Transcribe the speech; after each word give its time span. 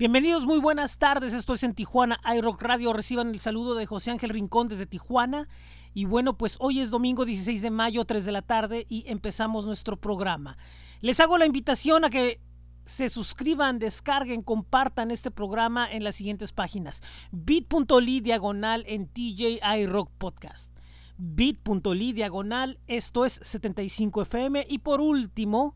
Bienvenidos, 0.00 0.46
muy 0.46 0.58
buenas 0.60 0.96
tardes. 0.96 1.34
Esto 1.34 1.52
es 1.52 1.62
en 1.62 1.74
Tijuana 1.74 2.18
iRock 2.34 2.62
Radio. 2.62 2.94
Reciban 2.94 3.28
el 3.28 3.38
saludo 3.38 3.74
de 3.74 3.84
José 3.84 4.10
Ángel 4.10 4.30
Rincón 4.30 4.66
desde 4.66 4.86
Tijuana. 4.86 5.46
Y 5.92 6.06
bueno, 6.06 6.38
pues 6.38 6.56
hoy 6.58 6.80
es 6.80 6.88
domingo 6.88 7.26
16 7.26 7.60
de 7.60 7.68
mayo, 7.68 8.06
3 8.06 8.24
de 8.24 8.32
la 8.32 8.40
tarde 8.40 8.86
y 8.88 9.04
empezamos 9.08 9.66
nuestro 9.66 9.98
programa. 9.98 10.56
Les 11.02 11.20
hago 11.20 11.36
la 11.36 11.44
invitación 11.44 12.06
a 12.06 12.08
que 12.08 12.40
se 12.86 13.10
suscriban, 13.10 13.78
descarguen, 13.78 14.40
compartan 14.40 15.10
este 15.10 15.30
programa 15.30 15.92
en 15.92 16.02
las 16.02 16.16
siguientes 16.16 16.50
páginas. 16.50 17.02
bit.ly 17.30 18.20
diagonal 18.22 18.84
en 18.86 19.06
TJ 19.06 19.60
iRock 19.80 20.10
Podcast. 20.16 20.72
bit.ly 21.18 22.14
diagonal, 22.14 22.78
esto 22.86 23.26
es 23.26 23.38
75FM. 23.42 24.64
Y 24.66 24.78
por 24.78 25.02
último, 25.02 25.74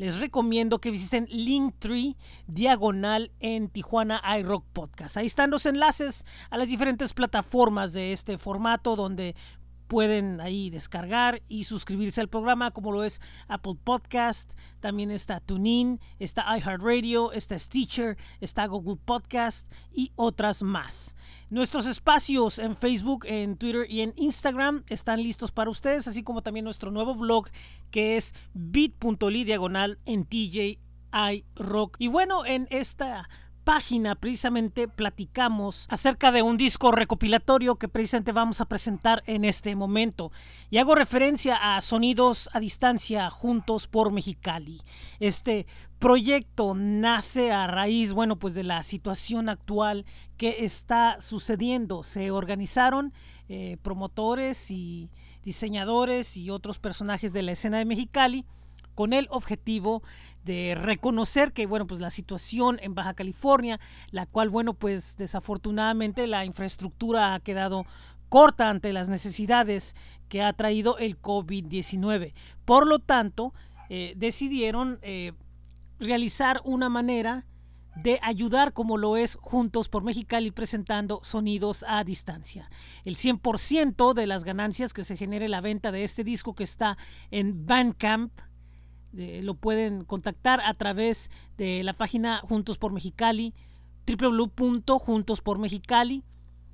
les 0.00 0.18
recomiendo 0.18 0.78
que 0.78 0.90
visiten 0.90 1.26
Linktree 1.28 2.16
diagonal 2.46 3.32
en 3.38 3.68
Tijuana 3.68 4.22
iRock 4.38 4.64
Podcast. 4.72 5.18
Ahí 5.18 5.26
están 5.26 5.50
los 5.50 5.66
enlaces 5.66 6.24
a 6.48 6.56
las 6.56 6.68
diferentes 6.68 7.12
plataformas 7.12 7.92
de 7.92 8.12
este 8.12 8.38
formato 8.38 8.96
donde 8.96 9.36
pueden 9.90 10.40
ahí 10.40 10.70
descargar 10.70 11.42
y 11.48 11.64
suscribirse 11.64 12.20
al 12.20 12.28
programa 12.28 12.70
como 12.70 12.92
lo 12.92 13.02
es 13.02 13.20
Apple 13.48 13.74
Podcast, 13.82 14.48
también 14.78 15.10
está 15.10 15.40
TuneIn, 15.40 15.98
está 16.20 16.44
iHeartRadio, 16.56 17.32
está 17.32 17.58
Stitcher, 17.58 18.16
está 18.40 18.66
Google 18.66 19.00
Podcast 19.04 19.68
y 19.92 20.12
otras 20.14 20.62
más. 20.62 21.16
Nuestros 21.50 21.86
espacios 21.86 22.60
en 22.60 22.76
Facebook, 22.76 23.24
en 23.26 23.56
Twitter 23.56 23.90
y 23.90 24.02
en 24.02 24.12
Instagram 24.14 24.84
están 24.88 25.24
listos 25.24 25.50
para 25.50 25.70
ustedes, 25.70 26.06
así 26.06 26.22
como 26.22 26.42
también 26.42 26.62
nuestro 26.62 26.92
nuevo 26.92 27.16
blog 27.16 27.48
que 27.90 28.16
es 28.16 28.32
bit.ly 28.54 29.42
diagonal 29.42 29.98
en 30.06 30.24
TJI 30.24 30.78
Rock. 31.56 31.96
Y 31.98 32.06
bueno, 32.06 32.46
en 32.46 32.68
esta 32.70 33.28
página 33.64 34.14
precisamente 34.14 34.88
platicamos 34.88 35.86
acerca 35.90 36.32
de 36.32 36.42
un 36.42 36.56
disco 36.56 36.90
recopilatorio 36.92 37.76
que 37.76 37.88
precisamente 37.88 38.32
vamos 38.32 38.60
a 38.60 38.64
presentar 38.64 39.22
en 39.26 39.44
este 39.44 39.76
momento 39.76 40.32
y 40.70 40.78
hago 40.78 40.94
referencia 40.94 41.76
a 41.76 41.80
Sonidos 41.80 42.48
a 42.52 42.60
Distancia 42.60 43.30
Juntos 43.30 43.86
por 43.86 44.12
Mexicali. 44.12 44.80
Este 45.20 45.66
proyecto 45.98 46.74
nace 46.74 47.52
a 47.52 47.66
raíz, 47.66 48.12
bueno, 48.12 48.36
pues 48.36 48.54
de 48.54 48.64
la 48.64 48.82
situación 48.82 49.48
actual 49.48 50.06
que 50.36 50.64
está 50.64 51.20
sucediendo. 51.20 52.02
Se 52.02 52.30
organizaron 52.30 53.12
eh, 53.48 53.76
promotores 53.82 54.70
y 54.70 55.10
diseñadores 55.44 56.36
y 56.36 56.50
otros 56.50 56.78
personajes 56.78 57.32
de 57.32 57.42
la 57.42 57.52
escena 57.52 57.78
de 57.78 57.84
Mexicali 57.84 58.44
con 58.94 59.12
el 59.12 59.28
objetivo 59.30 60.02
de 60.44 60.74
reconocer 60.74 61.52
que 61.52 61.66
bueno 61.66 61.86
pues 61.86 62.00
la 62.00 62.10
situación 62.10 62.78
en 62.82 62.94
Baja 62.94 63.14
California 63.14 63.78
la 64.10 64.26
cual 64.26 64.48
bueno 64.48 64.74
pues 64.74 65.16
desafortunadamente 65.16 66.26
la 66.26 66.44
infraestructura 66.44 67.34
ha 67.34 67.40
quedado 67.40 67.84
corta 68.28 68.68
ante 68.68 68.92
las 68.92 69.08
necesidades 69.08 69.94
que 70.28 70.42
ha 70.42 70.52
traído 70.52 70.98
el 70.98 71.20
COVID-19 71.20 72.32
por 72.64 72.86
lo 72.86 72.98
tanto 73.00 73.52
eh, 73.88 74.14
decidieron 74.16 74.98
eh, 75.02 75.32
realizar 75.98 76.60
una 76.64 76.88
manera 76.88 77.44
de 77.96 78.18
ayudar 78.22 78.72
como 78.72 78.96
lo 78.96 79.16
es 79.16 79.36
Juntos 79.40 79.88
por 79.88 80.02
Mexicali 80.04 80.50
presentando 80.50 81.20
sonidos 81.22 81.84
a 81.86 82.04
distancia. 82.04 82.70
El 83.04 83.16
100% 83.16 84.14
de 84.14 84.26
las 84.26 84.44
ganancias 84.44 84.92
que 84.92 85.04
se 85.04 85.16
genere 85.16 85.48
la 85.48 85.60
venta 85.60 85.92
de 85.92 86.04
este 86.04 86.24
disco 86.24 86.54
que 86.54 86.64
está 86.64 86.96
en 87.30 87.66
Bandcamp 87.66 88.32
lo 89.12 89.54
pueden 89.54 90.04
contactar 90.04 90.60
a 90.60 90.74
través 90.74 91.30
de 91.58 91.82
la 91.82 91.94
página 91.94 92.38
Juntos 92.40 92.78
por 92.78 92.92
Mexicali 92.92 93.52
www.juntospormexicali 94.06 96.22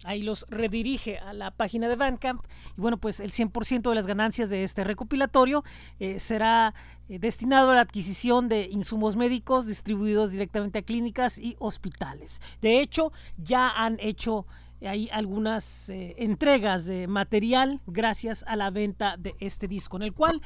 ahí 0.04 0.22
los 0.22 0.46
redirige 0.48 1.18
a 1.18 1.32
la 1.32 1.50
página 1.50 1.88
de 1.88 1.96
Bandcamp. 1.96 2.42
Y 2.76 2.80
bueno 2.80 2.98
pues 2.98 3.20
el 3.20 3.32
100% 3.32 3.88
de 3.88 3.94
las 3.94 4.06
ganancias 4.06 4.50
de 4.50 4.62
este 4.62 4.84
recopilatorio 4.84 5.64
eh, 5.98 6.18
será 6.18 6.74
eh, 7.08 7.18
destinado 7.18 7.70
a 7.70 7.74
la 7.74 7.80
adquisición 7.82 8.48
de 8.48 8.68
insumos 8.70 9.16
médicos 9.16 9.66
distribuidos 9.66 10.32
directamente 10.32 10.80
a 10.80 10.82
clínicas 10.82 11.38
y 11.38 11.56
hospitales. 11.58 12.40
De 12.60 12.80
hecho 12.80 13.12
ya 13.38 13.70
han 13.70 13.98
hecho 14.00 14.46
hay 14.82 15.08
algunas 15.10 15.88
eh, 15.88 16.14
entregas 16.18 16.84
de 16.84 17.06
material 17.06 17.80
gracias 17.86 18.44
a 18.46 18.56
la 18.56 18.70
venta 18.70 19.16
de 19.16 19.34
este 19.40 19.68
disco 19.68 19.96
en 19.96 20.02
el 20.02 20.12
cual 20.12 20.42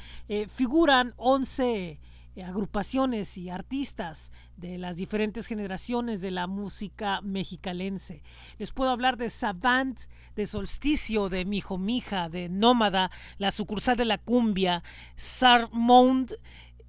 figuran 0.54 1.14
11 1.16 1.98
eh, 2.36 2.44
agrupaciones 2.44 3.36
y 3.36 3.50
artistas 3.50 4.30
de 4.56 4.78
las 4.78 4.96
diferentes 4.96 5.46
generaciones 5.46 6.20
de 6.20 6.30
la 6.30 6.46
música 6.46 7.20
mexicalense. 7.22 8.22
Les 8.56 8.70
puedo 8.70 8.90
hablar 8.92 9.16
de 9.16 9.30
Savant, 9.30 9.98
de 10.36 10.46
Solsticio, 10.46 11.28
de 11.28 11.44
Mijo 11.44 11.76
Mija, 11.76 12.28
de 12.28 12.48
Nómada, 12.48 13.10
la 13.38 13.50
sucursal 13.50 13.96
de 13.96 14.04
la 14.04 14.19
cumbia, 14.19 14.84
Sarmond, 15.16 16.34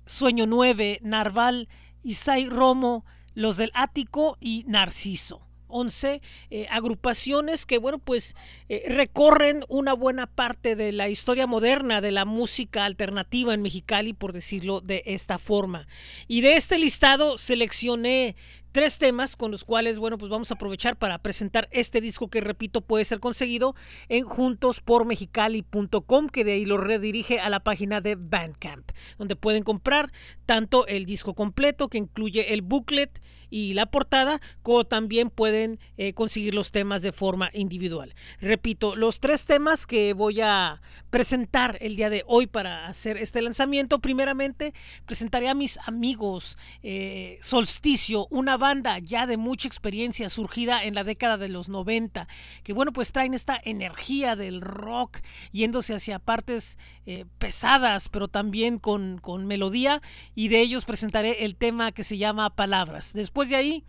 Sueño 0.06 0.46
9, 0.46 1.00
Narval, 1.01 1.68
Isai 2.03 2.47
Romo, 2.47 3.03
los 3.34 3.57
del 3.57 3.72
Ático 3.74 4.38
y 4.40 4.63
Narciso. 4.68 5.41
11 5.72 6.22
eh, 6.50 6.68
agrupaciones 6.70 7.66
que, 7.66 7.78
bueno, 7.78 8.00
pues 8.00 8.36
eh, 8.70 8.84
recorren 8.88 9.66
una 9.68 9.94
buena 9.94 10.28
parte 10.28 10.76
de 10.76 10.92
la 10.92 11.09
historia 11.09 11.48
moderna 11.48 12.02
de 12.02 12.12
la 12.12 12.26
música 12.26 12.86
alternativa 12.86 13.54
en 13.54 13.62
Mexicali, 13.62 14.14
por 14.14 14.34
decirlo 14.34 14.81
de 14.81 15.04
esta 15.06 15.40
forma. 15.40 15.88
Y 16.28 16.42
de 16.42 16.58
este 16.58 16.78
listado 16.78 17.38
seleccioné 17.38 18.36
tres 18.72 18.98
temas 18.98 19.36
con 19.36 19.52
los 19.52 19.64
cuales, 19.64 20.00
bueno, 20.00 20.18
pues 20.18 20.30
vamos 20.30 20.52
a 20.52 20.56
aprovechar 20.56 20.96
para 20.96 21.18
presentar 21.20 21.68
este 21.72 22.02
disco 22.02 22.30
que, 22.30 22.42
repito, 22.42 22.81
puede 22.81 23.06
ser 23.06 23.20
conseguido 23.20 23.76
en 24.10 24.24
juntospormexicali.com, 24.24 26.30
que 26.30 26.44
de 26.44 26.54
ahí 26.54 26.66
lo 26.66 26.78
redirige 26.78 27.40
a 27.40 27.50
la 27.50 27.62
página 27.62 28.02
de 28.02 28.16
Bandcamp, 28.16 28.92
donde 29.18 29.36
pueden 29.36 29.64
comprar 29.64 30.12
tanto 30.46 30.88
el 30.88 31.06
disco 31.06 31.34
completo, 31.34 31.90
que 31.90 31.98
incluye 31.98 32.54
el 32.54 32.62
booklet, 32.62 33.22
y 33.51 33.73
la 33.73 33.85
portada, 33.85 34.41
como 34.63 34.85
también 34.85 35.29
pueden 35.29 35.78
eh, 35.97 36.13
conseguir 36.13 36.56
los 36.56 36.72
temas 36.72 37.03
de 37.03 37.12
forma 37.12 37.51
individual. 37.53 38.16
Repito, 38.39 38.95
los 38.95 39.19
tres 39.19 39.45
temas 39.45 39.85
que 39.85 40.13
voy 40.13 40.41
a 40.41 40.81
presentar 41.12 41.78
el 41.81 41.97
día 41.97 42.09
de 42.09 42.23
hoy 42.25 42.47
para 42.47 42.88
hacer 42.88 43.17
este 43.17 43.41
lanzamiento, 43.41 44.00
primeramente 44.00 44.73
presentaré 45.06 45.50
a 45.50 45.53
mis 45.53 45.78
amigos 45.85 46.57
eh, 46.81 47.38
Solsticio, 47.41 48.28
una 48.29 48.56
banda 48.57 48.97
ya 49.00 49.28
de 49.28 49.35
mucha 49.35 49.68
experiencia 49.68 50.29
surgida 50.29 50.83
en 50.83 50.95
la 50.95 51.03
década 51.03 51.38
de 51.38 51.50
los 51.50 51.68
90, 51.68 52.28
que 52.63 52.73
bueno, 52.73 52.94
pues 52.94 53.12
traen 53.12 53.33
esta 53.33 53.59
energía 53.62 54.38
del 54.38 54.62
rock 54.62 55.19
yéndose 55.51 55.94
hacia 55.94 56.19
partes 56.19 56.79
eh, 57.06 57.25
pesadas, 57.39 58.07
pero 58.07 58.29
también 58.29 58.79
con, 58.79 59.18
con 59.18 59.45
melodía, 59.45 60.01
y 60.33 60.47
de 60.47 60.62
ellos 60.62 60.85
presentaré 60.85 61.44
el 61.44 61.57
tema 61.57 61.91
que 61.91 62.06
se 62.06 62.18
llama 62.18 62.50
Palabras. 62.51 63.12
Después 63.13 63.41
de 63.50 63.56
ahí 63.56 63.84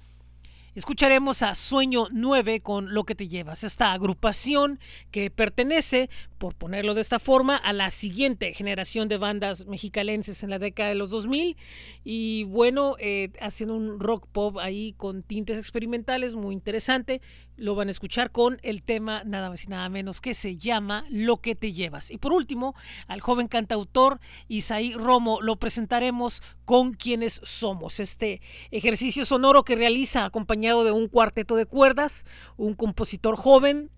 escucharemos 0.74 1.42
a 1.42 1.54
Sueño 1.54 2.06
9 2.10 2.60
con 2.60 2.94
Lo 2.94 3.04
que 3.04 3.14
te 3.14 3.28
llevas, 3.28 3.64
esta 3.64 3.92
agrupación 3.92 4.80
que 5.10 5.30
pertenece, 5.30 6.08
por 6.42 6.56
ponerlo 6.56 6.94
de 6.94 7.02
esta 7.02 7.20
forma, 7.20 7.56
a 7.56 7.72
la 7.72 7.92
siguiente 7.92 8.52
generación 8.52 9.06
de 9.06 9.16
bandas 9.16 9.64
mexicalenses 9.68 10.42
en 10.42 10.50
la 10.50 10.58
década 10.58 10.88
de 10.88 10.96
los 10.96 11.08
2000 11.08 11.56
y 12.02 12.42
bueno, 12.42 12.96
eh, 12.98 13.30
haciendo 13.40 13.76
un 13.76 14.00
rock 14.00 14.26
pop 14.26 14.58
ahí 14.58 14.92
con 14.94 15.22
tintes 15.22 15.56
experimentales 15.56 16.34
muy 16.34 16.52
interesante 16.52 17.20
lo 17.56 17.76
van 17.76 17.86
a 17.86 17.90
escuchar 17.92 18.32
con 18.32 18.58
el 18.64 18.82
tema 18.82 19.22
nada 19.22 19.50
más 19.50 19.62
y 19.62 19.68
nada 19.68 19.88
menos 19.88 20.20
que 20.20 20.34
se 20.34 20.56
llama 20.56 21.04
Lo 21.10 21.36
que 21.36 21.54
te 21.54 21.72
llevas. 21.72 22.10
Y 22.10 22.18
por 22.18 22.32
último, 22.32 22.74
al 23.06 23.20
joven 23.20 23.46
cantautor 23.46 24.18
Isaí 24.48 24.94
Romo 24.94 25.40
lo 25.40 25.54
presentaremos 25.60 26.42
con 26.64 26.94
quienes 26.94 27.40
somos. 27.44 28.00
Este 28.00 28.40
ejercicio 28.72 29.24
sonoro 29.24 29.62
que 29.62 29.76
realiza 29.76 30.24
acompañado 30.24 30.82
de 30.82 30.90
un 30.90 31.06
cuarteto 31.06 31.54
de 31.54 31.66
cuerdas, 31.66 32.26
un 32.56 32.74
compositor 32.74 33.36
joven 33.36 33.90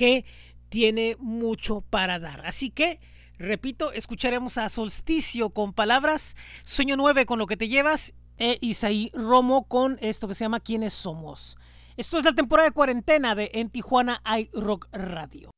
que 0.00 0.24
tiene 0.70 1.16
mucho 1.18 1.82
para 1.82 2.18
dar. 2.18 2.46
Así 2.46 2.70
que 2.70 2.98
Repito, 3.40 3.90
escucharemos 3.92 4.58
a 4.58 4.68
Solsticio 4.68 5.48
con 5.48 5.72
palabras, 5.72 6.36
Sueño 6.64 6.98
9 6.98 7.24
con 7.24 7.38
lo 7.38 7.46
que 7.46 7.56
te 7.56 7.68
llevas 7.68 8.12
e 8.36 8.58
Isaí 8.60 9.10
Romo 9.14 9.64
con 9.66 9.96
esto 10.02 10.28
que 10.28 10.34
se 10.34 10.44
llama 10.44 10.60
¿Quiénes 10.60 10.92
somos? 10.92 11.56
Esto 11.96 12.18
es 12.18 12.26
la 12.26 12.34
temporada 12.34 12.68
de 12.68 12.74
cuarentena 12.74 13.34
de 13.34 13.50
En 13.54 13.70
Tijuana 13.70 14.20
iRock 14.26 14.88
Radio. 14.92 15.50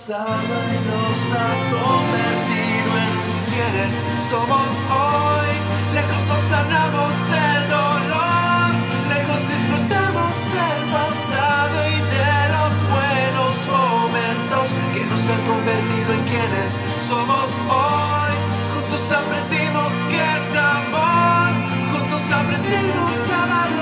Pasado 0.00 0.56
y 0.72 0.78
nos 0.88 1.18
ha 1.36 1.52
convertido 1.76 2.90
en 3.04 3.14
quienes 3.52 3.92
somos 4.30 4.70
hoy. 4.88 5.50
Lejos 5.94 6.26
nos 6.26 6.40
sanamos 6.40 7.12
el 7.28 7.68
dolor. 7.68 8.70
Lejos 9.12 9.40
disfrutamos 9.46 10.34
del 10.56 10.82
pasado 10.96 11.76
y 11.88 11.98
de 12.16 12.32
los 12.56 12.74
buenos 12.96 13.54
momentos 13.76 14.66
que 14.94 15.04
nos 15.04 15.22
han 15.28 15.42
convertido 15.52 16.14
en 16.14 16.22
quienes 16.30 16.78
somos 16.98 17.50
hoy. 17.68 18.32
Juntos 18.72 19.12
aprendimos 19.12 19.92
que 20.08 20.20
es 20.36 20.48
amor. 20.56 21.52
Juntos 21.92 22.22
aprendimos 22.32 23.16
a 23.36 23.46
darlo 23.52 23.79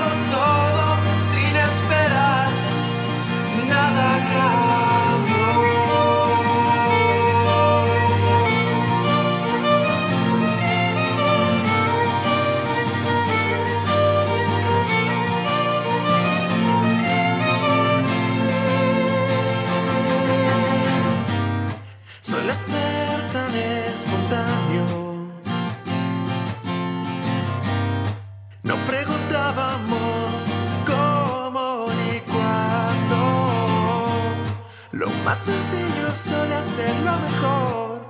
Lo 34.91 35.07
más 35.23 35.39
sencillo 35.39 36.09
suele 36.15 36.63
ser 36.63 36.95
lo 37.05 37.15
mejor. 37.17 38.01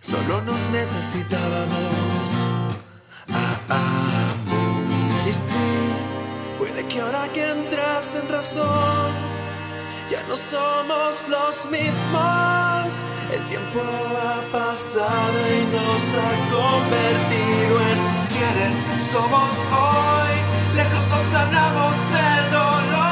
Solo 0.00 0.40
nos 0.42 0.60
necesitábamos 0.70 2.28
a 3.32 3.44
ambos. 3.68 5.26
Y 5.28 5.32
sí, 5.32 5.70
puede 6.58 6.86
que 6.86 7.00
ahora 7.00 7.28
que 7.32 7.50
entras 7.50 8.14
en 8.14 8.28
razón. 8.28 9.32
Ya 10.10 10.22
no 10.28 10.36
somos 10.36 11.26
los 11.28 11.70
mismos, 11.70 12.88
el 13.32 13.42
tiempo 13.48 13.80
ha 13.80 14.42
pasado 14.52 15.38
y 15.58 15.64
nos 15.76 16.02
ha 16.22 16.32
convertido 16.52 17.74
en 17.90 17.98
quienes 18.28 18.74
somos 19.10 19.52
hoy. 19.72 20.34
Lejos 20.76 21.08
nos 21.08 21.22
sanamos 21.22 21.96
el 22.12 22.50
dolor, 22.50 23.11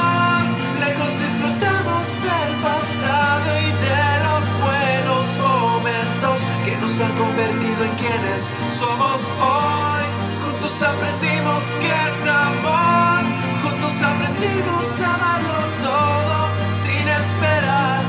lejos 0.91 1.19
disfrutamos 1.19 2.21
del 2.21 2.53
pasado 2.61 3.49
y 3.59 3.71
de 3.87 4.03
los 4.27 4.45
buenos 4.65 5.25
momentos 5.37 6.45
que 6.65 6.75
nos 6.77 6.99
han 6.99 7.13
convertido 7.17 7.85
en 7.85 7.93
quienes 8.01 8.49
somos 8.69 9.21
hoy. 9.39 10.03
Juntos 10.43 10.81
aprendimos 10.81 11.63
que 11.81 11.91
es 12.07 12.19
amor, 12.27 13.23
juntos 13.63 13.93
aprendimos 14.01 14.99
a 14.99 15.13
darlo 15.23 15.59
todo 15.87 16.37
sin 16.73 17.07
esperar, 17.07 18.01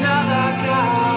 nada 0.00 0.42
cambió. 0.64 1.11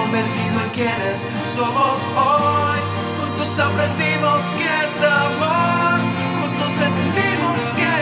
Convertido 0.00 0.56
en 0.64 0.70
quienes 0.70 1.26
somos 1.44 1.96
hoy. 2.16 2.78
Juntos 3.20 3.58
aprendimos 3.58 4.40
que 4.58 4.68
es 4.84 4.94
amor, 5.02 5.98
juntos 6.40 6.72
entendimos 6.88 7.60
que 7.78 7.92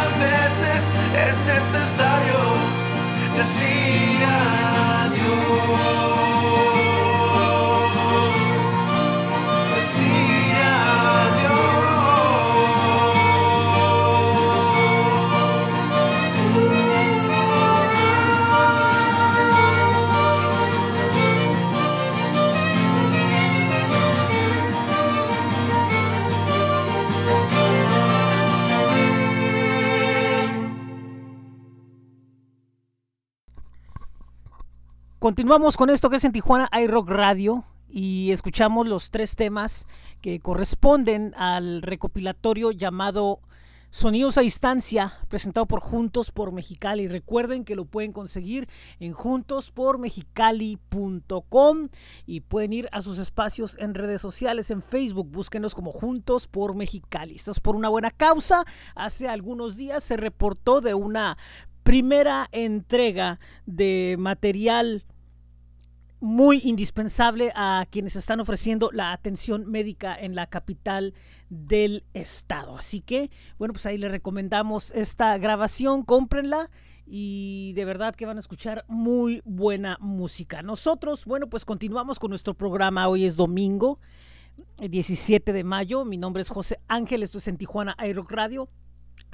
a 0.00 0.04
veces 0.26 0.80
es 1.26 1.34
necesario 1.54 2.38
decir 3.36 4.55
Continuamos 35.26 35.74
con 35.76 35.90
esto 35.90 36.08
que 36.08 36.18
es 36.18 36.24
en 36.24 36.30
Tijuana 36.30 36.70
iRock 36.72 37.10
Radio 37.10 37.64
y 37.88 38.30
escuchamos 38.30 38.86
los 38.86 39.10
tres 39.10 39.34
temas 39.34 39.88
que 40.20 40.38
corresponden 40.38 41.34
al 41.34 41.82
recopilatorio 41.82 42.70
llamado 42.70 43.40
Sonidos 43.90 44.38
a 44.38 44.42
Distancia, 44.42 45.14
presentado 45.28 45.66
por 45.66 45.80
Juntos 45.80 46.30
por 46.30 46.52
Mexicali. 46.52 47.08
Recuerden 47.08 47.64
que 47.64 47.74
lo 47.74 47.86
pueden 47.86 48.12
conseguir 48.12 48.68
en 49.00 49.14
juntospormexicali.com 49.14 51.88
y 52.24 52.40
pueden 52.42 52.72
ir 52.72 52.88
a 52.92 53.00
sus 53.00 53.18
espacios 53.18 53.76
en 53.80 53.94
redes 53.94 54.20
sociales, 54.20 54.70
en 54.70 54.80
Facebook, 54.80 55.28
búsquenos 55.28 55.74
como 55.74 55.90
Juntos 55.90 56.46
por 56.46 56.76
Mexicali. 56.76 57.34
Esto 57.34 57.50
es 57.50 57.58
por 57.58 57.74
una 57.74 57.88
buena 57.88 58.12
causa. 58.12 58.64
Hace 58.94 59.26
algunos 59.26 59.76
días 59.76 60.04
se 60.04 60.16
reportó 60.16 60.80
de 60.80 60.94
una 60.94 61.36
primera 61.82 62.48
entrega 62.52 63.40
de 63.64 64.14
material 64.20 65.02
muy 66.26 66.60
indispensable 66.64 67.52
a 67.54 67.86
quienes 67.88 68.16
están 68.16 68.40
ofreciendo 68.40 68.90
la 68.92 69.12
atención 69.12 69.70
médica 69.70 70.16
en 70.18 70.34
la 70.34 70.48
capital 70.48 71.14
del 71.50 72.04
estado. 72.14 72.76
Así 72.76 73.00
que, 73.00 73.30
bueno, 73.58 73.72
pues 73.72 73.86
ahí 73.86 73.96
les 73.96 74.10
recomendamos 74.10 74.90
esta 74.90 75.38
grabación, 75.38 76.02
cómprenla 76.02 76.68
y 77.06 77.72
de 77.74 77.84
verdad 77.84 78.16
que 78.16 78.26
van 78.26 78.38
a 78.38 78.40
escuchar 78.40 78.84
muy 78.88 79.40
buena 79.44 79.98
música. 80.00 80.62
Nosotros, 80.62 81.26
bueno, 81.26 81.48
pues 81.48 81.64
continuamos 81.64 82.18
con 82.18 82.30
nuestro 82.30 82.54
programa. 82.54 83.06
Hoy 83.06 83.24
es 83.24 83.36
domingo, 83.36 84.00
17 84.78 85.52
de 85.52 85.62
mayo. 85.62 86.04
Mi 86.04 86.16
nombre 86.16 86.42
es 86.42 86.48
José 86.48 86.80
Ángel, 86.88 87.22
esto 87.22 87.38
es 87.38 87.46
en 87.46 87.56
Tijuana 87.56 87.96
iRock 88.04 88.32
Radio. 88.32 88.68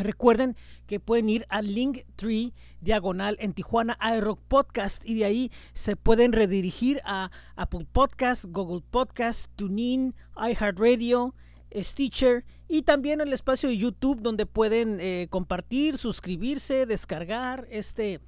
Recuerden 0.03 0.57
que 0.87 1.01
pueden 1.01 1.29
ir 1.29 1.47
al 1.49 1.75
Linktree 1.75 2.53
diagonal 2.81 3.37
en 3.41 3.53
Tijuana 3.53 3.99
iRock 4.17 4.41
Podcast 4.49 5.03
y 5.05 5.15
de 5.15 5.25
ahí 5.25 5.51
se 5.73 5.97
pueden 5.97 6.33
redirigir 6.33 7.01
a 7.05 7.31
Apple 7.57 7.87
Podcast, 7.91 8.45
Google 8.49 8.83
Podcast, 8.91 9.51
TuneIn, 9.57 10.15
iHeartRadio, 10.37 11.35
Stitcher 11.75 12.45
y 12.69 12.83
también 12.83 13.21
el 13.21 13.33
espacio 13.33 13.69
de 13.69 13.79
YouTube 13.79 14.21
donde 14.21 14.47
pueden 14.47 14.99
eh, 15.01 15.27
compartir, 15.31 15.97
suscribirse, 15.99 16.87
descargar 16.87 17.67
este 17.71 18.21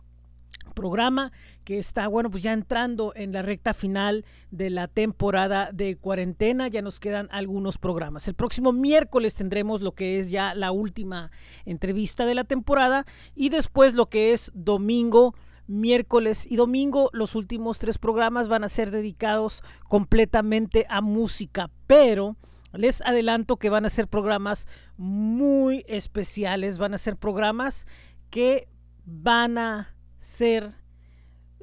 programa 0.74 1.32
que 1.64 1.78
está, 1.78 2.08
bueno, 2.08 2.30
pues 2.30 2.42
ya 2.42 2.52
entrando 2.52 3.12
en 3.14 3.32
la 3.32 3.42
recta 3.42 3.74
final 3.74 4.24
de 4.50 4.70
la 4.70 4.88
temporada 4.88 5.70
de 5.72 5.96
cuarentena, 5.96 6.68
ya 6.68 6.82
nos 6.82 7.00
quedan 7.00 7.28
algunos 7.30 7.78
programas. 7.78 8.28
El 8.28 8.34
próximo 8.34 8.72
miércoles 8.72 9.34
tendremos 9.34 9.82
lo 9.82 9.92
que 9.92 10.18
es 10.18 10.30
ya 10.30 10.54
la 10.54 10.72
última 10.72 11.30
entrevista 11.64 12.26
de 12.26 12.34
la 12.34 12.44
temporada 12.44 13.04
y 13.34 13.48
después 13.48 13.94
lo 13.94 14.06
que 14.06 14.32
es 14.32 14.50
domingo 14.54 15.34
miércoles 15.66 16.46
y 16.48 16.56
domingo. 16.56 17.10
Los 17.12 17.34
últimos 17.34 17.78
tres 17.78 17.98
programas 17.98 18.48
van 18.48 18.64
a 18.64 18.68
ser 18.68 18.90
dedicados 18.90 19.62
completamente 19.88 20.86
a 20.88 21.00
música, 21.00 21.70
pero 21.86 22.36
les 22.72 23.02
adelanto 23.02 23.56
que 23.56 23.70
van 23.70 23.84
a 23.84 23.90
ser 23.90 24.08
programas 24.08 24.66
muy 24.96 25.84
especiales, 25.88 26.78
van 26.78 26.94
a 26.94 26.98
ser 26.98 27.16
programas 27.16 27.86
que 28.30 28.68
van 29.06 29.58
a 29.58 29.93
ser 30.24 30.74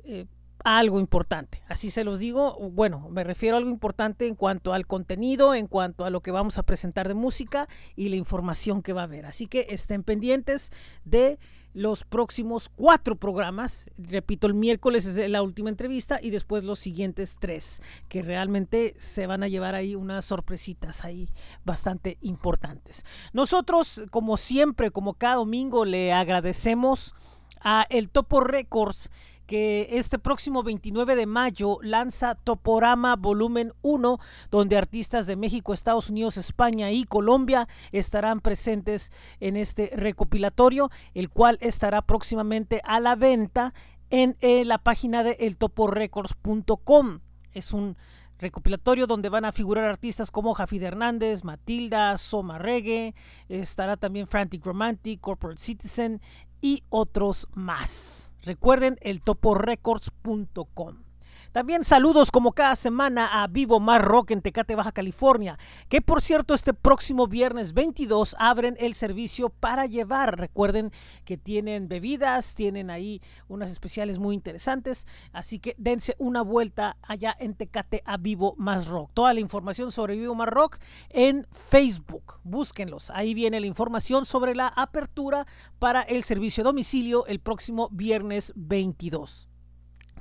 eh, 0.04 0.28
algo 0.64 1.00
importante. 1.00 1.64
Así 1.68 1.90
se 1.90 2.04
los 2.04 2.20
digo, 2.20 2.58
bueno, 2.72 3.10
me 3.10 3.24
refiero 3.24 3.56
a 3.56 3.60
algo 3.60 3.72
importante 3.72 4.28
en 4.28 4.36
cuanto 4.36 4.74
al 4.74 4.86
contenido, 4.86 5.56
en 5.56 5.68
cuanto 5.68 6.06
a 6.06 6.12
lo 6.12 6.22
que 6.22 6.32
vamos 6.32 6.58
a 6.58 6.64
presentar 6.64 7.08
de 7.08 7.16
música 7.16 7.68
y 7.96 8.10
la 8.10 8.16
información 8.16 8.84
que 8.84 8.94
va 8.94 9.02
a 9.02 9.06
haber. 9.06 9.26
Así 9.26 9.48
que 9.48 9.68
estén 9.70 10.04
pendientes 10.04 10.72
de 11.04 11.40
los 11.74 12.04
próximos 12.04 12.70
cuatro 12.70 13.16
programas. 13.16 13.90
Repito, 13.98 14.46
el 14.46 14.54
miércoles 14.54 15.06
es 15.06 15.30
la 15.30 15.42
última 15.42 15.70
entrevista 15.70 16.20
y 16.22 16.30
después 16.30 16.64
los 16.64 16.78
siguientes 16.78 17.38
tres, 17.40 17.82
que 18.10 18.22
realmente 18.22 18.94
se 18.98 19.26
van 19.26 19.42
a 19.42 19.48
llevar 19.48 19.74
ahí 19.74 19.96
unas 19.96 20.26
sorpresitas 20.26 21.04
ahí 21.04 21.30
bastante 21.66 22.18
importantes. 22.22 23.04
Nosotros, 23.34 24.06
como 24.12 24.38
siempre, 24.38 24.92
como 24.92 25.16
cada 25.16 25.36
domingo, 25.36 25.86
le 25.86 26.14
agradecemos 26.14 27.16
a 27.64 27.86
El 27.90 28.10
Topo 28.10 28.42
Records 28.42 29.10
que 29.52 29.98
este 29.98 30.18
próximo 30.18 30.64
29 30.64 31.14
de 31.18 31.26
mayo 31.26 31.78
lanza 31.82 32.36
Toporama 32.36 33.18
Volumen 33.18 33.74
1, 33.82 34.18
donde 34.50 34.78
artistas 34.78 35.28
de 35.28 35.36
México, 35.36 35.74
Estados 35.74 36.10
Unidos, 36.10 36.38
España 36.38 36.90
y 36.92 37.04
Colombia 37.04 37.68
estarán 37.92 38.40
presentes 38.40 39.12
en 39.42 39.58
este 39.58 39.92
recopilatorio, 39.94 40.90
el 41.14 41.30
cual 41.30 41.58
estará 41.60 42.02
próximamente 42.02 42.82
a 42.86 43.02
la 43.02 43.16
venta 43.16 43.74
en 44.10 44.38
eh, 44.40 44.64
la 44.64 44.78
página 44.78 45.22
de 45.22 45.32
eltoporecords.com. 45.42 47.20
Es 47.52 47.74
un 47.74 47.98
recopilatorio 48.40 49.06
donde 49.06 49.28
van 49.28 49.44
a 49.44 49.52
figurar 49.52 49.84
artistas 49.84 50.32
como 50.32 50.54
Jafid 50.54 50.82
Hernández, 50.82 51.44
Matilda, 51.44 52.18
Soma 52.18 52.58
Reggae, 52.58 53.14
estará 53.50 53.98
también 53.98 54.28
Frantic 54.28 54.66
Romantic, 54.66 55.20
Corporate 55.20 55.62
Citizen 55.62 56.22
y 56.62 56.84
otros 56.90 57.48
más. 57.54 58.34
Recuerden 58.44 58.98
el 59.02 59.22
toporecords.com. 59.22 61.11
También 61.52 61.84
saludos 61.84 62.32
como 62.32 62.54
cada 62.54 62.78
semana 62.78 63.44
a 63.44 63.48
Vivo 63.48 63.82
Mar 63.82 64.06
Rock 64.06 64.32
en 64.32 64.42
Tecate, 64.42 64.74
Baja 64.74 64.94
California, 64.94 65.60
que 65.90 66.02
por 66.02 66.22
cierto 66.22 66.54
este 66.54 66.74
próximo 66.74 67.28
viernes 67.28 67.74
22 67.74 68.38
abren 68.40 68.78
el 68.80 68.94
servicio 68.94 69.50
para 69.50 69.86
llevar. 69.86 70.40
Recuerden 70.40 70.94
que 71.26 71.38
tienen 71.38 71.90
bebidas, 71.90 72.56
tienen 72.56 72.90
ahí 72.90 73.22
unas 73.50 73.70
especiales 73.70 74.18
muy 74.18 74.34
interesantes, 74.34 75.06
así 75.34 75.60
que 75.60 75.76
dense 75.78 76.16
una 76.20 76.42
vuelta 76.42 76.96
allá 77.02 77.36
en 77.38 77.54
Tecate 77.56 78.02
a 78.06 78.16
Vivo 78.16 78.56
Más 78.58 78.88
Rock. 78.88 79.12
Toda 79.14 79.34
la 79.34 79.42
información 79.42 79.92
sobre 79.92 80.16
Vivo 80.16 80.36
Más 80.36 80.48
Rock 80.48 80.78
en 81.10 81.46
Facebook. 81.52 82.40
Búsquenlos. 82.46 83.10
Ahí 83.10 83.34
viene 83.34 83.60
la 83.60 83.68
información 83.68 84.24
sobre 84.24 84.56
la 84.56 84.70
apertura 84.70 85.46
para 85.80 86.02
el 86.02 86.24
servicio 86.24 86.62
a 86.62 86.66
domicilio 86.66 87.26
el 87.26 87.42
próximo 87.42 87.90
viernes 87.92 88.54
22. 88.56 89.50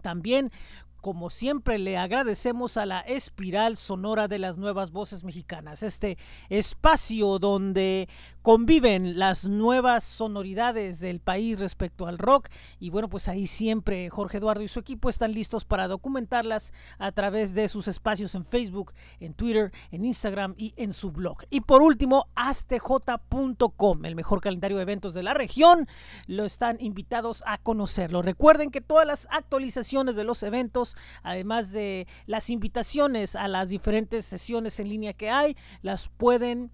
También 0.00 0.50
como 1.00 1.30
siempre 1.30 1.78
le 1.78 1.96
agradecemos 1.96 2.76
a 2.76 2.86
la 2.86 3.00
espiral 3.00 3.76
sonora 3.76 4.28
de 4.28 4.38
las 4.38 4.58
nuevas 4.58 4.90
voces 4.90 5.24
mexicanas, 5.24 5.82
este 5.82 6.18
espacio 6.48 7.38
donde 7.38 8.08
conviven 8.42 9.18
las 9.18 9.44
nuevas 9.44 10.02
sonoridades 10.02 11.00
del 11.00 11.20
país 11.20 11.58
respecto 11.58 12.06
al 12.06 12.18
rock 12.18 12.48
y 12.78 12.90
bueno 12.90 13.08
pues 13.08 13.28
ahí 13.28 13.46
siempre 13.46 14.08
Jorge 14.08 14.38
Eduardo 14.38 14.62
y 14.62 14.68
su 14.68 14.80
equipo 14.80 15.08
están 15.08 15.32
listos 15.32 15.64
para 15.64 15.88
documentarlas 15.88 16.72
a 16.98 17.12
través 17.12 17.54
de 17.54 17.68
sus 17.68 17.88
espacios 17.88 18.34
en 18.34 18.46
Facebook, 18.46 18.92
en 19.20 19.34
Twitter, 19.34 19.72
en 19.90 20.04
Instagram 20.04 20.54
y 20.56 20.72
en 20.76 20.92
su 20.92 21.10
blog. 21.10 21.38
Y 21.50 21.60
por 21.60 21.82
último, 21.82 22.26
astj.com, 22.34 24.04
el 24.04 24.14
mejor 24.14 24.40
calendario 24.40 24.78
de 24.78 24.82
eventos 24.82 25.14
de 25.14 25.22
la 25.22 25.34
región, 25.34 25.88
lo 26.26 26.44
están 26.44 26.78
invitados 26.80 27.42
a 27.46 27.58
conocerlo. 27.58 28.22
Recuerden 28.22 28.70
que 28.70 28.80
todas 28.80 29.06
las 29.06 29.28
actualizaciones 29.30 30.16
de 30.16 30.24
los 30.24 30.42
eventos, 30.42 30.96
además 31.22 31.72
de 31.72 32.06
las 32.26 32.50
invitaciones 32.50 33.36
a 33.36 33.48
las 33.48 33.68
diferentes 33.68 34.24
sesiones 34.24 34.80
en 34.80 34.88
línea 34.88 35.12
que 35.12 35.30
hay, 35.30 35.56
las 35.82 36.08
pueden 36.08 36.70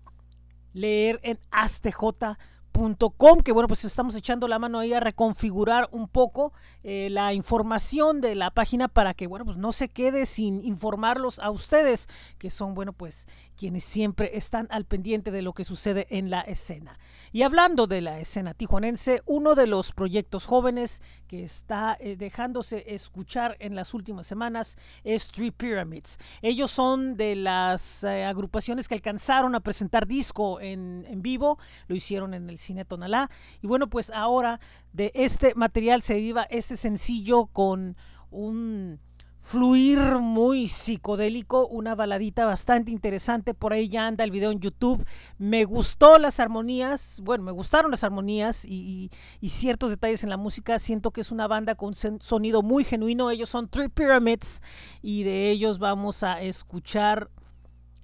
leer 0.76 1.18
en 1.22 1.38
astj.com, 1.50 3.40
que 3.40 3.52
bueno, 3.52 3.66
pues 3.66 3.84
estamos 3.86 4.14
echando 4.14 4.46
la 4.46 4.58
mano 4.58 4.78
ahí 4.78 4.92
a 4.92 5.00
reconfigurar 5.00 5.88
un 5.90 6.06
poco 6.06 6.52
eh, 6.84 7.08
la 7.10 7.32
información 7.32 8.20
de 8.20 8.34
la 8.34 8.50
página 8.50 8.86
para 8.86 9.14
que, 9.14 9.26
bueno, 9.26 9.46
pues 9.46 9.56
no 9.56 9.72
se 9.72 9.88
quede 9.88 10.26
sin 10.26 10.62
informarlos 10.62 11.38
a 11.38 11.50
ustedes, 11.50 12.08
que 12.38 12.50
son, 12.50 12.74
bueno, 12.74 12.92
pues 12.92 13.26
quienes 13.56 13.84
siempre 13.84 14.36
están 14.36 14.68
al 14.70 14.84
pendiente 14.84 15.30
de 15.30 15.40
lo 15.40 15.54
que 15.54 15.64
sucede 15.64 16.06
en 16.10 16.28
la 16.28 16.42
escena. 16.42 16.98
Y 17.36 17.42
hablando 17.42 17.86
de 17.86 18.00
la 18.00 18.18
escena 18.18 18.54
tijuanense, 18.54 19.20
uno 19.26 19.54
de 19.54 19.66
los 19.66 19.92
proyectos 19.92 20.46
jóvenes 20.46 21.02
que 21.28 21.44
está 21.44 21.94
eh, 22.00 22.16
dejándose 22.16 22.94
escuchar 22.94 23.58
en 23.60 23.74
las 23.74 23.92
últimas 23.92 24.26
semanas 24.26 24.78
es 25.04 25.28
Three 25.28 25.50
Pyramids. 25.50 26.16
Ellos 26.40 26.70
son 26.70 27.14
de 27.18 27.36
las 27.36 28.04
eh, 28.04 28.24
agrupaciones 28.24 28.88
que 28.88 28.94
alcanzaron 28.94 29.54
a 29.54 29.60
presentar 29.60 30.06
disco 30.06 30.62
en, 30.62 31.04
en 31.10 31.20
vivo, 31.20 31.58
lo 31.88 31.94
hicieron 31.94 32.32
en 32.32 32.48
el 32.48 32.56
Cine 32.56 32.86
Tonalá. 32.86 33.28
Y 33.60 33.66
bueno, 33.66 33.90
pues 33.90 34.08
ahora 34.08 34.58
de 34.94 35.12
este 35.14 35.54
material 35.54 36.00
se 36.00 36.14
deriva 36.14 36.44
este 36.44 36.78
sencillo 36.78 37.48
con 37.48 37.98
un 38.30 38.98
fluir 39.46 40.00
muy 40.18 40.66
psicodélico, 40.66 41.68
una 41.68 41.94
baladita 41.94 42.44
bastante 42.46 42.90
interesante, 42.90 43.54
por 43.54 43.72
ahí 43.72 43.88
ya 43.88 44.08
anda 44.08 44.24
el 44.24 44.32
video 44.32 44.50
en 44.50 44.58
YouTube, 44.58 45.06
me 45.38 45.64
gustó 45.64 46.18
las 46.18 46.40
armonías, 46.40 47.20
bueno, 47.22 47.44
me 47.44 47.52
gustaron 47.52 47.92
las 47.92 48.02
armonías 48.02 48.64
y, 48.64 49.12
ciertos 49.46 49.90
detalles 49.90 50.24
en 50.24 50.30
la 50.30 50.36
música, 50.36 50.80
siento 50.80 51.12
que 51.12 51.20
es 51.20 51.30
una 51.30 51.46
banda 51.46 51.76
con 51.76 51.94
sonido 51.94 52.62
muy 52.62 52.82
genuino, 52.82 53.30
ellos 53.30 53.48
son 53.48 53.68
Three 53.68 53.88
Pyramids 53.88 54.62
y 55.00 55.22
de 55.22 55.52
ellos 55.52 55.78
vamos 55.78 56.24
a 56.24 56.40
escuchar 56.40 57.30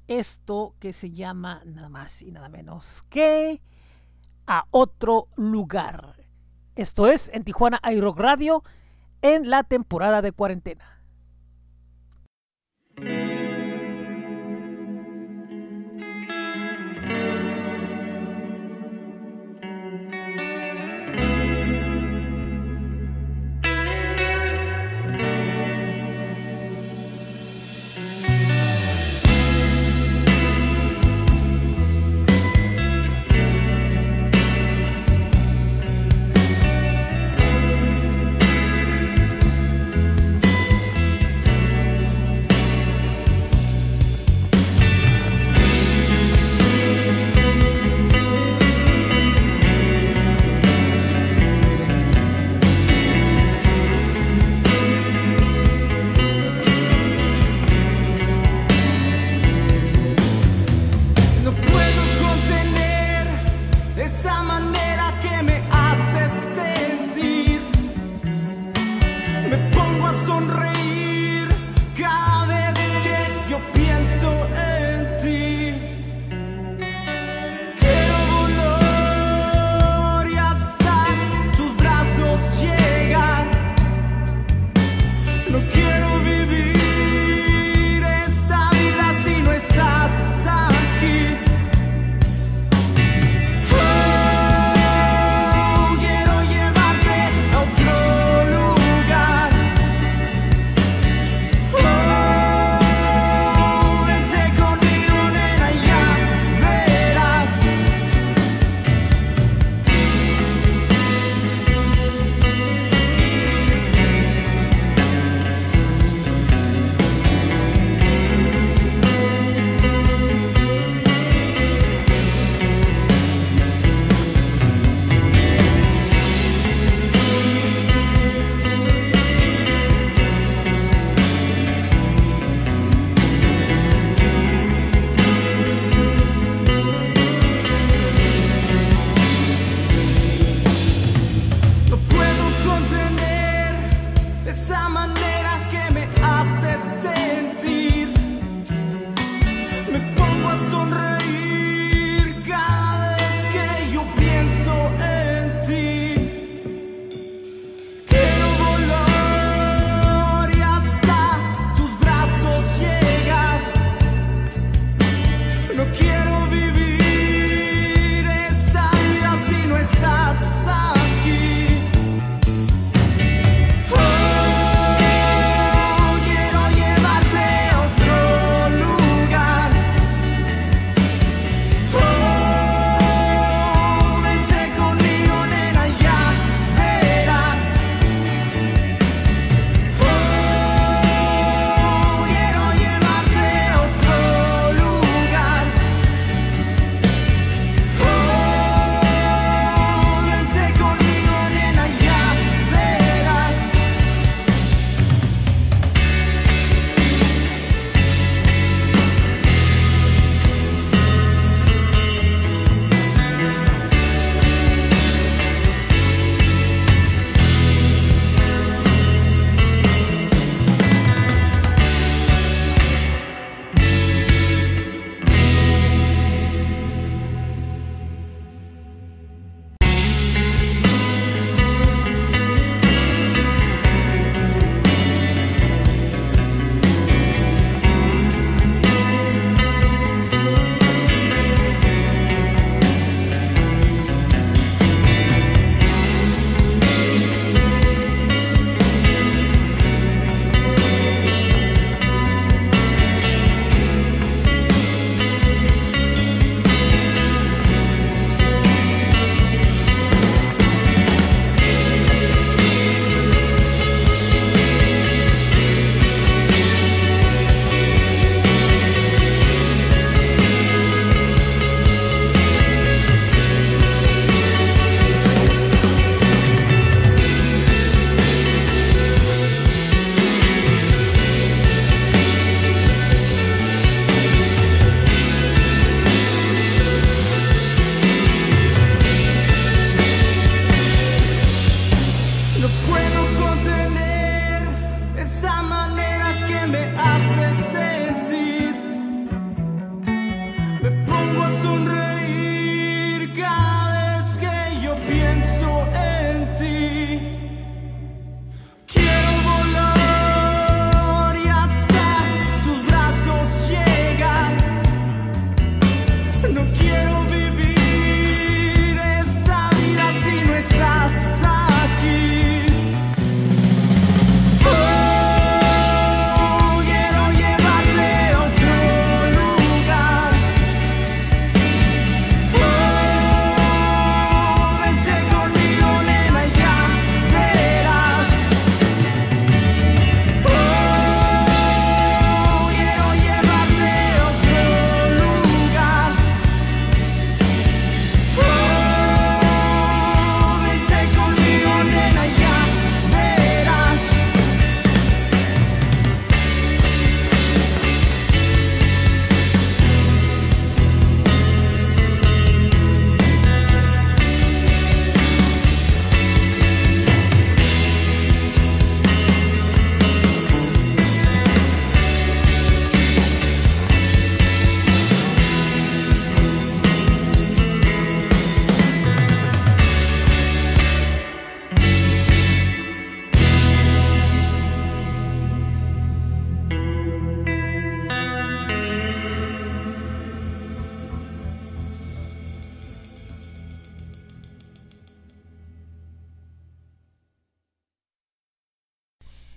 esto 0.07 0.77
que 0.79 0.93
se 0.93 1.11
llama 1.11 1.61
nada 1.65 1.89
más 1.89 2.23
y 2.23 2.31
nada 2.31 2.51
menos 2.51 3.03
que 3.11 3.61
a 4.47 4.67
otro 4.71 5.27
lugar. 5.35 6.15
Esto 6.77 7.09
es 7.09 7.31
en 7.35 7.43
Tijuana 7.43 7.81
iRock 7.93 8.21
Radio 8.21 8.63
en 9.23 9.51
la 9.51 9.65
temporada 9.65 10.23
de 10.23 10.31
cuarentena. 10.31 10.92
thank 13.05 13.33
you 13.33 13.42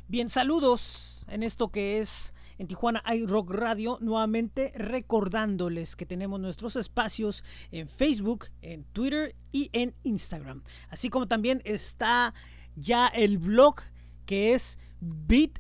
Bien, 0.08 0.30
saludos 0.30 1.26
en 1.30 1.42
esto 1.42 1.70
que 1.70 2.00
es 2.00 2.36
en 2.60 2.68
Tijuana 2.68 3.02
iRock 3.12 3.50
Radio, 3.50 3.98
nuevamente 4.02 4.72
recordándoles 4.76 5.96
que 5.96 6.06
tenemos 6.06 6.40
nuestros 6.40 6.76
espacios 6.76 7.44
en 7.72 7.88
Facebook, 7.88 8.46
en 8.62 8.84
Twitter 8.94 9.34
y 9.52 9.72
en 9.74 9.96
Instagram. 10.04 10.62
Así 10.90 11.10
como 11.10 11.28
también 11.28 11.64
está 11.66 12.36
ya 12.76 13.08
el 13.08 13.40
blog 13.40 13.78
que 14.28 14.54
es 14.54 14.78
bit 15.02 15.58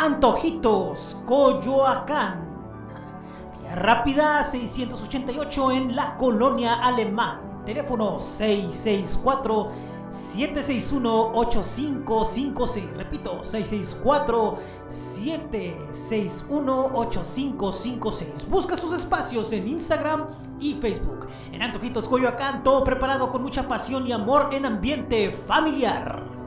Antojitos, 0.00 1.16
Coyoacán. 1.26 2.46
Vía 3.60 3.74
rápida 3.74 4.44
688 4.44 5.72
en 5.72 5.96
la 5.96 6.16
colonia 6.16 6.74
alemán. 6.74 7.40
Teléfono 7.66 8.20
664 8.20 9.72
761 10.12 11.32
8556. 11.34 12.96
Repito, 12.96 13.42
664 13.42 14.58
761 14.88 16.90
8556. 16.94 18.48
Busca 18.48 18.76
sus 18.76 18.92
espacios 18.92 19.52
en 19.52 19.66
Instagram 19.66 20.28
y 20.60 20.74
Facebook. 20.74 21.26
En 21.50 21.60
Antojitos 21.60 22.08
Coyoacán, 22.08 22.62
todo 22.62 22.84
preparado 22.84 23.32
con 23.32 23.42
mucha 23.42 23.66
pasión 23.66 24.06
y 24.06 24.12
amor 24.12 24.50
en 24.52 24.64
ambiente 24.64 25.32
familiar. 25.32 26.37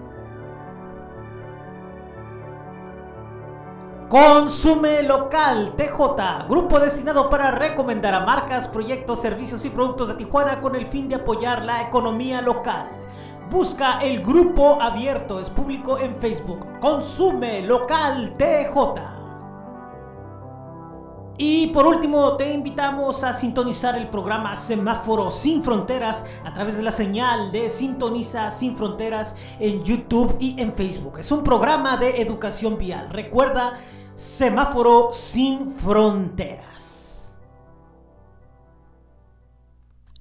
Consume 4.12 5.04
Local 5.04 5.74
TJ, 5.78 6.50
grupo 6.50 6.82
destinado 6.82 7.30
para 7.30 7.52
recomendar 7.52 8.14
a 8.14 8.26
marcas, 8.26 8.68
proyectos, 8.68 9.22
servicios 9.22 9.64
y 9.64 9.70
productos 9.70 10.10
de 10.10 10.16
Tijuana 10.16 10.60
con 10.60 10.76
el 10.76 10.88
fin 10.88 11.08
de 11.08 11.16
apoyar 11.16 11.64
la 11.64 11.84
economía 11.84 12.42
local. 12.42 12.90
Busca 13.50 14.02
el 14.02 14.22
grupo 14.22 14.82
abierto, 14.82 15.40
es 15.40 15.50
público 15.50 15.98
en 15.98 16.14
Facebook. 16.18 16.68
Consume 16.82 17.62
Local 17.62 18.36
TJ. 18.36 18.76
Y 21.38 21.68
por 21.68 21.88
último, 21.88 22.36
te 22.36 22.52
invitamos 22.52 23.24
a 23.24 23.32
sintonizar 23.32 23.96
el 23.96 24.10
programa 24.10 24.58
Semáforo 24.58 25.32
Sin 25.32 25.64
Fronteras 25.64 26.26
a 26.44 26.52
través 26.52 26.76
de 26.76 26.84
la 26.84 26.92
señal 26.92 27.50
de 27.50 27.70
Sintoniza 27.70 28.52
Sin 28.52 28.76
Fronteras 28.76 29.38
en 29.62 29.82
YouTube 29.82 30.36
y 30.38 30.60
en 30.60 30.74
Facebook. 30.74 31.20
Es 31.20 31.32
un 31.32 31.44
programa 31.44 31.96
de 31.96 32.22
educación 32.22 32.78
vial. 32.78 33.10
Recuerda 33.10 33.80
Semáforo 34.22 35.12
sin 35.12 35.72
fronteras. 35.72 37.36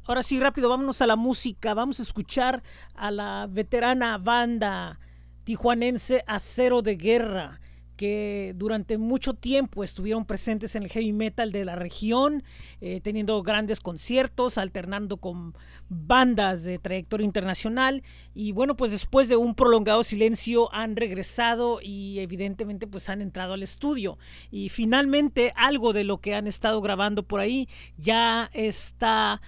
Ahora 0.04 0.22
sí, 0.22 0.40
rápido, 0.40 0.70
vámonos 0.70 1.02
a 1.02 1.06
la 1.06 1.16
música. 1.16 1.74
Vamos 1.74 2.00
a 2.00 2.02
escuchar 2.02 2.62
a 2.94 3.10
la 3.10 3.46
veterana 3.48 4.16
banda 4.16 4.98
tijuanense 5.44 6.24
Acero 6.26 6.80
de 6.80 6.96
Guerra 6.96 7.60
que 8.00 8.54
durante 8.56 8.96
mucho 8.96 9.34
tiempo 9.34 9.84
estuvieron 9.84 10.24
presentes 10.24 10.74
en 10.74 10.84
el 10.84 10.88
heavy 10.88 11.12
metal 11.12 11.52
de 11.52 11.66
la 11.66 11.76
región, 11.76 12.42
eh, 12.80 13.02
teniendo 13.02 13.42
grandes 13.42 13.78
conciertos, 13.80 14.56
alternando 14.56 15.18
con 15.18 15.54
bandas 15.90 16.62
de 16.62 16.78
trayectoria 16.78 17.26
internacional. 17.26 18.02
Y 18.34 18.52
bueno 18.52 18.74
pues 18.74 18.90
después 18.90 19.28
de 19.28 19.36
un 19.36 19.54
prolongado 19.54 20.02
silencio 20.02 20.72
han 20.72 20.96
regresado 20.96 21.80
y 21.82 22.20
evidentemente 22.20 22.86
pues 22.86 23.10
han 23.10 23.20
entrado 23.20 23.52
al 23.52 23.62
estudio. 23.62 24.16
Y 24.50 24.70
finalmente 24.70 25.52
algo 25.54 25.92
de 25.92 26.04
lo 26.04 26.22
que 26.22 26.34
han 26.34 26.46
estado 26.46 26.80
grabando 26.80 27.22
por 27.22 27.40
ahí 27.40 27.68
ya 27.98 28.48
está 28.54 29.42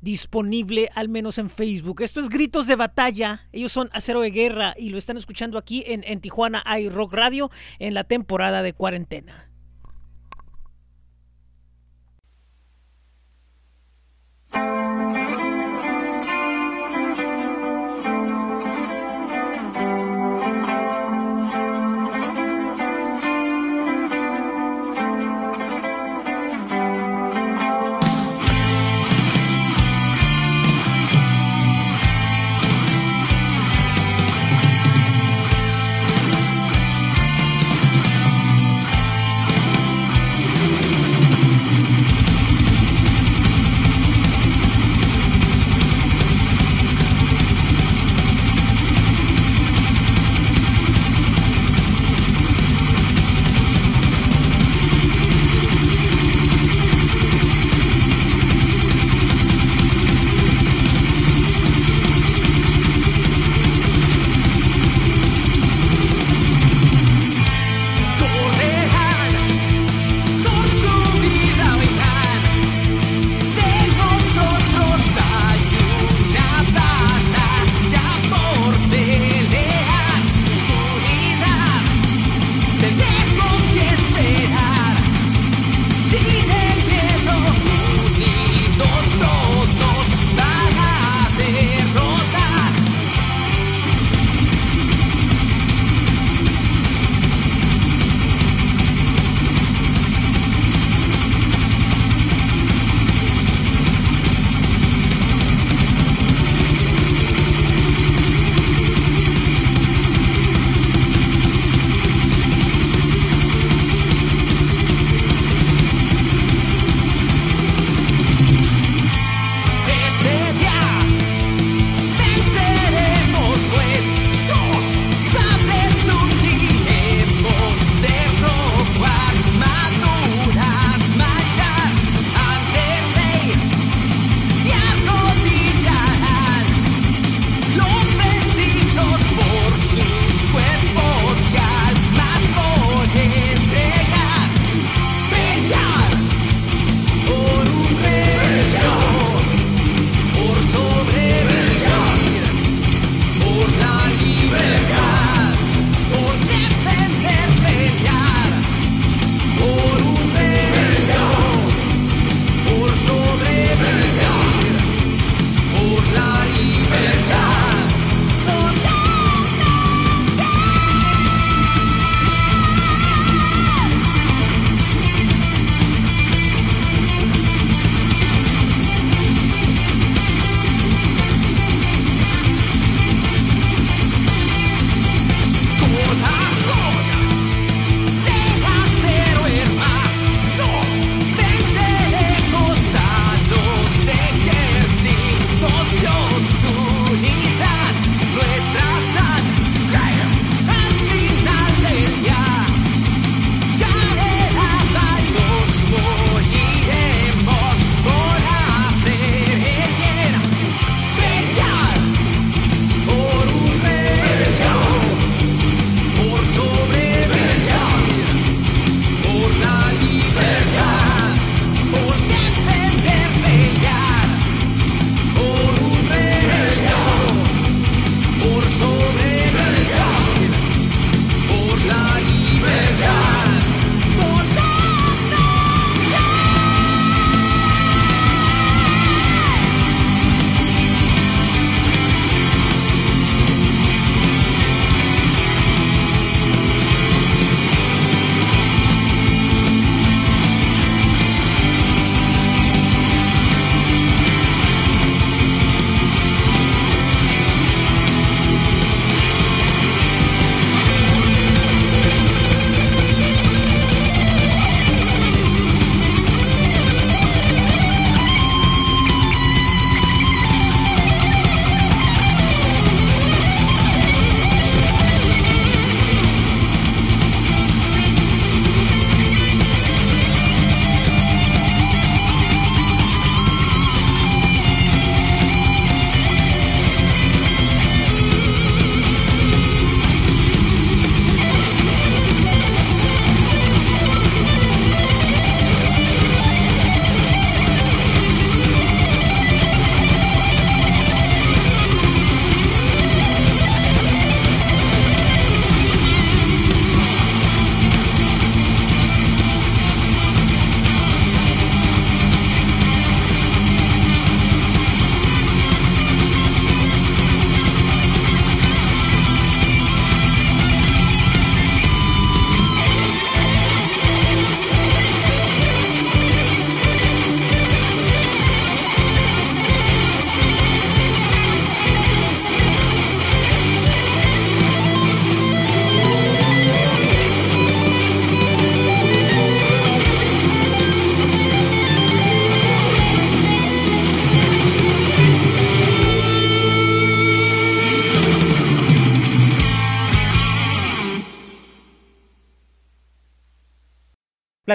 disponible 0.00 0.90
al 0.94 1.08
menos 1.08 1.38
en 1.38 1.50
Facebook. 1.50 2.02
Esto 2.02 2.20
es 2.20 2.28
Gritos 2.28 2.66
de 2.66 2.76
Batalla. 2.76 3.46
Ellos 3.52 3.72
son 3.72 3.90
Acero 3.92 4.20
de 4.20 4.30
Guerra 4.30 4.74
y 4.76 4.90
lo 4.90 4.98
están 4.98 5.16
escuchando 5.16 5.58
aquí 5.58 5.84
en, 5.86 6.04
en 6.04 6.20
Tijuana 6.20 6.62
hay 6.64 6.88
Rock 6.88 7.14
Radio 7.14 7.50
en 7.78 7.94
la 7.94 8.04
temporada 8.04 8.62
de 8.62 8.72
cuarentena. 8.72 9.46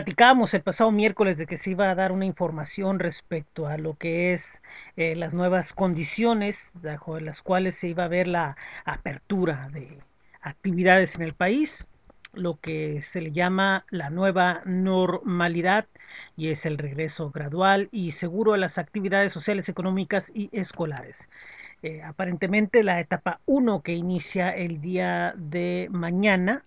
Platicábamos 0.01 0.51
el 0.55 0.63
pasado 0.63 0.91
miércoles 0.91 1.37
de 1.37 1.45
que 1.45 1.59
se 1.59 1.69
iba 1.69 1.91
a 1.91 1.93
dar 1.93 2.11
una 2.11 2.25
información 2.25 2.97
respecto 2.97 3.67
a 3.67 3.77
lo 3.77 3.93
que 3.99 4.33
es 4.33 4.59
eh, 4.97 5.15
las 5.15 5.35
nuevas 5.35 5.73
condiciones 5.73 6.71
bajo 6.73 7.19
las 7.19 7.43
cuales 7.43 7.75
se 7.75 7.89
iba 7.89 8.05
a 8.05 8.07
ver 8.07 8.27
la 8.27 8.57
apertura 8.83 9.69
de 9.71 9.99
actividades 10.41 11.13
en 11.13 11.21
el 11.21 11.33
país, 11.35 11.87
lo 12.33 12.59
que 12.59 13.03
se 13.03 13.21
le 13.21 13.31
llama 13.31 13.85
la 13.91 14.09
nueva 14.09 14.63
normalidad 14.65 15.85
y 16.35 16.49
es 16.49 16.65
el 16.65 16.79
regreso 16.79 17.29
gradual 17.29 17.87
y 17.91 18.13
seguro 18.13 18.53
a 18.53 18.57
las 18.57 18.79
actividades 18.79 19.31
sociales, 19.31 19.69
económicas 19.69 20.31
y 20.33 20.49
escolares. 20.51 21.29
Eh, 21.83 22.01
aparentemente 22.01 22.83
la 22.83 22.99
etapa 22.99 23.39
1 23.45 23.83
que 23.83 23.93
inicia 23.93 24.49
el 24.49 24.81
día 24.81 25.35
de 25.37 25.89
mañana 25.91 26.65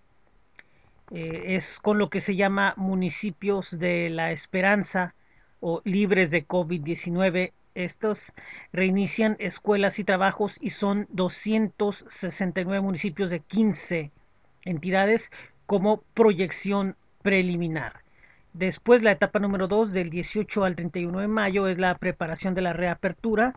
eh, 1.11 1.55
es 1.55 1.79
con 1.79 1.97
lo 1.97 2.09
que 2.09 2.19
se 2.19 2.35
llama 2.35 2.73
municipios 2.77 3.77
de 3.77 4.09
la 4.09 4.31
esperanza 4.31 5.13
o 5.59 5.81
libres 5.83 6.31
de 6.31 6.47
COVID-19. 6.47 7.51
Estos 7.75 8.33
reinician 8.71 9.35
escuelas 9.39 9.99
y 9.99 10.03
trabajos 10.03 10.57
y 10.61 10.69
son 10.69 11.07
269 11.11 12.81
municipios 12.81 13.29
de 13.29 13.41
15 13.41 14.11
entidades 14.63 15.31
como 15.65 16.01
proyección 16.13 16.95
preliminar. 17.21 18.01
Después 18.53 19.03
la 19.03 19.11
etapa 19.11 19.39
número 19.39 19.67
2 19.67 19.91
del 19.91 20.09
18 20.09 20.63
al 20.63 20.75
31 20.75 21.19
de 21.19 21.27
mayo 21.27 21.67
es 21.67 21.77
la 21.77 21.95
preparación 21.95 22.53
de 22.53 22.61
la 22.61 22.71
reapertura, 22.71 23.53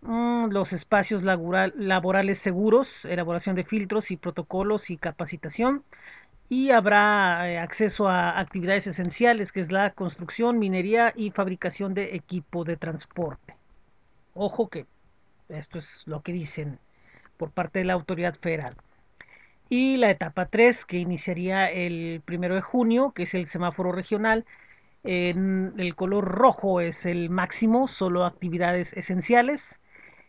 mm, 0.00 0.46
los 0.50 0.72
espacios 0.72 1.22
laboral, 1.22 1.74
laborales 1.76 2.38
seguros, 2.38 3.04
elaboración 3.04 3.56
de 3.56 3.64
filtros 3.64 4.10
y 4.10 4.16
protocolos 4.16 4.90
y 4.90 4.96
capacitación 4.96 5.84
y 6.52 6.70
habrá 6.70 7.50
eh, 7.50 7.58
acceso 7.58 8.08
a 8.08 8.38
actividades 8.38 8.86
esenciales, 8.86 9.52
que 9.52 9.60
es 9.60 9.72
la 9.72 9.88
construcción, 9.92 10.58
minería 10.58 11.14
y 11.16 11.30
fabricación 11.30 11.94
de 11.94 12.14
equipo 12.14 12.62
de 12.64 12.76
transporte. 12.76 13.56
Ojo 14.34 14.68
que 14.68 14.84
esto 15.48 15.78
es 15.78 16.02
lo 16.04 16.20
que 16.20 16.34
dicen 16.34 16.78
por 17.38 17.52
parte 17.52 17.78
de 17.78 17.86
la 17.86 17.94
autoridad 17.94 18.34
federal. 18.34 18.76
Y 19.70 19.96
la 19.96 20.10
etapa 20.10 20.44
3, 20.44 20.84
que 20.84 20.98
iniciaría 20.98 21.70
el 21.70 22.20
primero 22.22 22.54
de 22.54 22.60
junio, 22.60 23.12
que 23.12 23.22
es 23.22 23.32
el 23.32 23.46
semáforo 23.46 23.90
regional. 23.90 24.44
En 25.04 25.72
el 25.78 25.94
color 25.94 26.26
rojo 26.26 26.82
es 26.82 27.06
el 27.06 27.30
máximo, 27.30 27.88
solo 27.88 28.26
actividades 28.26 28.92
esenciales. 28.92 29.80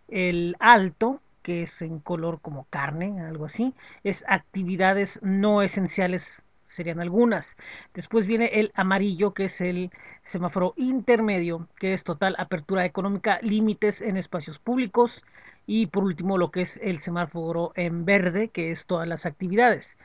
El 0.08 0.56
alto 0.62 1.20
que 1.44 1.64
es 1.64 1.82
en 1.84 2.00
color 2.00 2.42
como 2.42 2.66
carne, 2.70 3.22
algo 3.22 3.46
así, 3.46 3.76
es 4.04 4.26
actividades 4.28 5.20
no 5.22 5.62
esenciales, 5.62 6.44
serían 6.68 7.00
algunas. 7.00 7.56
Después 7.94 8.26
viene 8.26 8.46
el 8.60 8.72
amarillo, 8.76 9.34
que 9.34 9.46
es 9.46 9.62
el 9.62 9.92
semáforo 10.24 10.74
intermedio, 10.78 11.68
que 11.80 11.94
es 11.94 12.04
total 12.04 12.36
apertura 12.40 12.86
económica, 12.86 13.40
límites 13.42 14.02
en 14.02 14.18
espacios 14.18 14.58
públicos. 14.58 15.24
Y 15.68 15.88
por 15.88 16.04
último, 16.04 16.38
lo 16.38 16.52
que 16.52 16.62
es 16.62 16.80
el 16.84 17.00
semáforo 17.00 17.74
en 17.76 18.06
verde, 18.06 18.50
que 18.50 18.72
es 18.72 18.86
todas 18.88 19.08
las 19.08 19.26
actividades. 19.26 19.98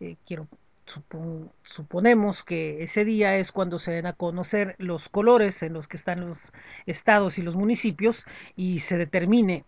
Eh, 0.00 0.16
quiero 0.26 0.48
suponemos 1.62 2.44
que 2.44 2.82
ese 2.82 3.04
día 3.04 3.36
es 3.36 3.52
cuando 3.52 3.78
se 3.78 3.92
den 3.92 4.06
a 4.06 4.12
conocer 4.12 4.74
los 4.78 5.08
colores 5.08 5.62
en 5.62 5.72
los 5.72 5.88
que 5.88 5.96
están 5.96 6.26
los 6.26 6.52
estados 6.86 7.38
y 7.38 7.42
los 7.42 7.56
municipios 7.56 8.26
y 8.56 8.80
se 8.80 8.98
determine 8.98 9.64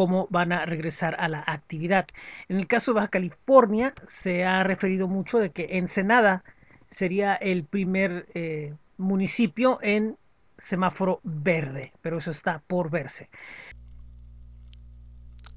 cómo 0.00 0.26
van 0.30 0.50
a 0.50 0.64
regresar 0.64 1.14
a 1.18 1.28
la 1.28 1.44
actividad. 1.46 2.06
En 2.48 2.56
el 2.56 2.66
caso 2.66 2.92
de 2.92 2.94
Baja 2.94 3.08
California 3.08 3.92
se 4.06 4.46
ha 4.46 4.64
referido 4.64 5.08
mucho 5.08 5.38
de 5.38 5.50
que 5.50 5.76
Ensenada 5.76 6.42
sería 6.88 7.34
el 7.34 7.64
primer 7.64 8.24
eh, 8.32 8.72
municipio 8.96 9.78
en 9.82 10.16
semáforo 10.56 11.20
verde, 11.22 11.92
pero 12.00 12.16
eso 12.16 12.30
está 12.30 12.62
por 12.66 12.88
verse. 12.88 13.28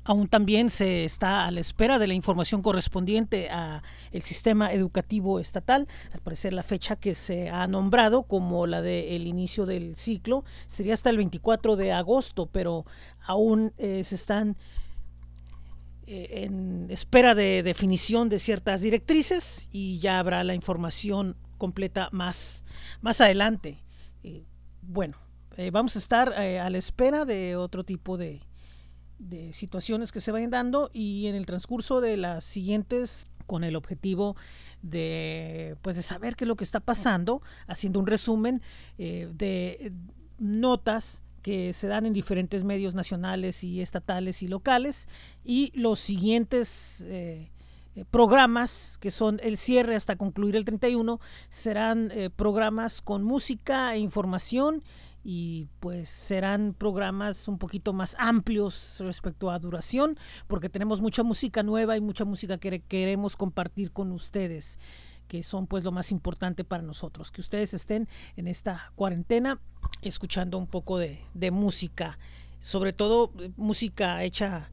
Aún 0.05 0.27
también 0.27 0.69
se 0.69 1.05
está 1.05 1.45
a 1.45 1.51
la 1.51 1.61
espera 1.61 1.97
de 1.97 2.07
la 2.07 2.13
información 2.13 2.61
correspondiente 2.61 3.49
a 3.49 3.83
el 4.11 4.21
sistema 4.21 4.73
educativo 4.73 5.39
estatal. 5.39 5.87
Al 6.11 6.19
parecer 6.19 6.51
la 6.51 6.63
fecha 6.63 6.97
que 6.97 7.15
se 7.15 7.49
ha 7.49 7.67
nombrado 7.67 8.23
como 8.23 8.67
la 8.67 8.81
del 8.81 9.27
inicio 9.27 9.65
del 9.65 9.95
ciclo 9.95 10.43
sería 10.67 10.93
hasta 10.93 11.09
el 11.09 11.17
24 11.17 11.77
de 11.77 11.93
agosto, 11.93 12.47
pero 12.47 12.85
aún 13.21 13.71
eh, 13.77 14.03
se 14.03 14.15
están 14.15 14.57
eh, 16.05 16.43
en 16.43 16.87
espera 16.89 17.33
de 17.33 17.63
definición 17.63 18.27
de 18.27 18.39
ciertas 18.39 18.81
directrices 18.81 19.69
y 19.71 19.99
ya 19.99 20.19
habrá 20.19 20.43
la 20.43 20.53
información 20.53 21.37
completa 21.57 22.09
más, 22.11 22.65
más 22.99 23.21
adelante. 23.21 23.77
Eh, 24.21 24.43
bueno, 24.81 25.15
vamos 25.71 25.95
a 25.95 25.99
estar 25.99 26.33
a 26.33 26.69
la 26.69 26.77
espera 26.77 27.23
de 27.23 27.55
otro 27.55 27.85
tipo 27.85 28.17
de 28.17 28.41
de 29.19 29.53
situaciones 29.53 30.11
que 30.11 30.19
se 30.19 30.31
vayan 30.31 30.49
dando 30.49 30.89
y 30.93 31.27
en 31.27 31.35
el 31.35 31.45
transcurso 31.45 32.01
de 32.01 32.17
las 32.17 32.43
siguientes 32.43 33.27
con 33.45 33.63
el 33.63 33.75
objetivo 33.75 34.35
de 34.81 35.75
pues 35.81 35.95
de 35.95 36.01
saber 36.01 36.35
qué 36.35 36.45
es 36.45 36.47
lo 36.47 36.55
que 36.55 36.63
está 36.63 36.79
pasando 36.79 37.41
haciendo 37.67 37.99
un 37.99 38.07
resumen 38.07 38.61
eh, 38.97 39.29
de 39.33 39.93
notas 40.39 41.23
que 41.41 41.73
se 41.73 41.87
dan 41.87 42.05
en 42.05 42.13
diferentes 42.13 42.63
medios 42.63 42.95
nacionales 42.95 43.63
y 43.63 43.81
estatales 43.81 44.41
y 44.43 44.47
locales 44.47 45.07
y 45.43 45.71
los 45.75 45.99
siguientes 45.99 47.01
eh, 47.01 47.49
eh, 47.95 48.05
programas 48.09 48.97
que 48.99 49.11
son 49.11 49.39
el 49.43 49.57
cierre 49.57 49.95
hasta 49.95 50.15
concluir 50.15 50.55
el 50.55 50.65
31 50.65 51.19
serán 51.49 52.11
programas 52.35 53.01
con 53.01 53.23
música 53.23 53.93
e 53.93 53.99
información 53.99 54.83
y 55.23 55.67
pues 55.79 56.09
serán 56.09 56.73
programas 56.73 57.47
un 57.47 57.57
poquito 57.57 57.93
más 57.93 58.15
amplios 58.19 58.97
respecto 58.99 59.49
a 59.51 59.59
duración 59.59 60.17
porque 60.47 60.69
tenemos 60.69 60.99
mucha 60.99 61.23
música 61.23 61.63
nueva 61.63 61.95
y 61.95 62.01
mucha 62.01 62.25
música 62.25 62.57
que 62.57 62.81
queremos 62.81 63.37
compartir 63.37 63.91
con 63.91 64.11
ustedes 64.11 64.79
que 65.27 65.41
son 65.41 65.67
pues 65.67 65.85
lo 65.85 65.91
más 65.91 66.11
importante 66.11 66.63
para 66.65 66.83
nosotros. 66.83 67.31
Que 67.31 67.41
ustedes 67.41 67.73
estén 67.73 68.07
en 68.35 68.47
esta 68.47 68.91
cuarentena 68.95 69.59
escuchando 70.01 70.57
un 70.57 70.67
poco 70.67 70.97
de, 70.97 71.21
de 71.33 71.49
música 71.49 72.19
sobre 72.63 72.93
todo 72.93 73.31
eh, 73.39 73.51
música 73.57 74.23
hecha 74.23 74.69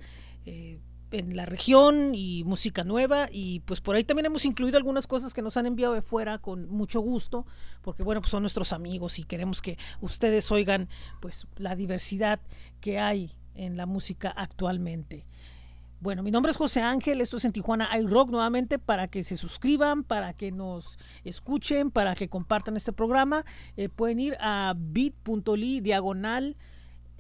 eh, 0.47 0.79
en 1.11 1.37
la 1.37 1.47
región 1.47 2.15
y 2.15 2.45
música 2.45 2.85
nueva 2.85 3.29
y 3.31 3.61
pues 3.61 3.81
por 3.81 3.97
ahí 3.97 4.05
también 4.05 4.27
hemos 4.27 4.45
incluido 4.45 4.77
algunas 4.77 5.07
cosas 5.07 5.35
que 5.35 5.43
nos 5.43 5.57
han 5.57 5.67
enviado 5.67 5.95
de 5.95 6.03
fuera 6.03 6.39
con 6.39 6.69
mucho 6.69 7.01
gusto 7.01 7.47
porque 7.83 8.03
bueno 8.03 8.21
pues 8.21 8.31
son 8.31 8.43
nuestros 8.43 8.73
amigos 8.73 9.19
y 9.19 9.25
queremos 9.25 9.61
que 9.61 9.77
ustedes 10.01 10.51
oigan 10.53 10.89
pues 11.21 11.47
la 11.57 11.75
diversidad 11.75 12.41
que 12.81 12.99
hay 12.99 13.33
en 13.55 13.77
la 13.77 13.87
música 13.87 14.33
actualmente. 14.35 15.27
Bueno, 16.03 16.23
mi 16.23 16.31
nombre 16.31 16.51
es 16.51 16.57
José 16.57 16.81
Ángel, 16.81 17.21
esto 17.21 17.37
es 17.37 17.45
en 17.45 17.53
Tijuana 17.53 17.91
iRock 17.99 18.31
nuevamente 18.31 18.79
para 18.79 19.07
que 19.07 19.23
se 19.23 19.37
suscriban, 19.37 20.03
para 20.03 20.33
que 20.33 20.51
nos 20.51 20.99
escuchen, 21.25 21.91
para 21.91 22.15
que 22.15 22.31
compartan 22.31 22.75
este 22.77 22.95
programa. 22.95 23.45
Eh, 23.77 23.91
pueden 23.91 24.19
ir 24.19 24.37
a 24.41 24.73
bit.ly 24.75 25.81
diagonal 25.81 26.57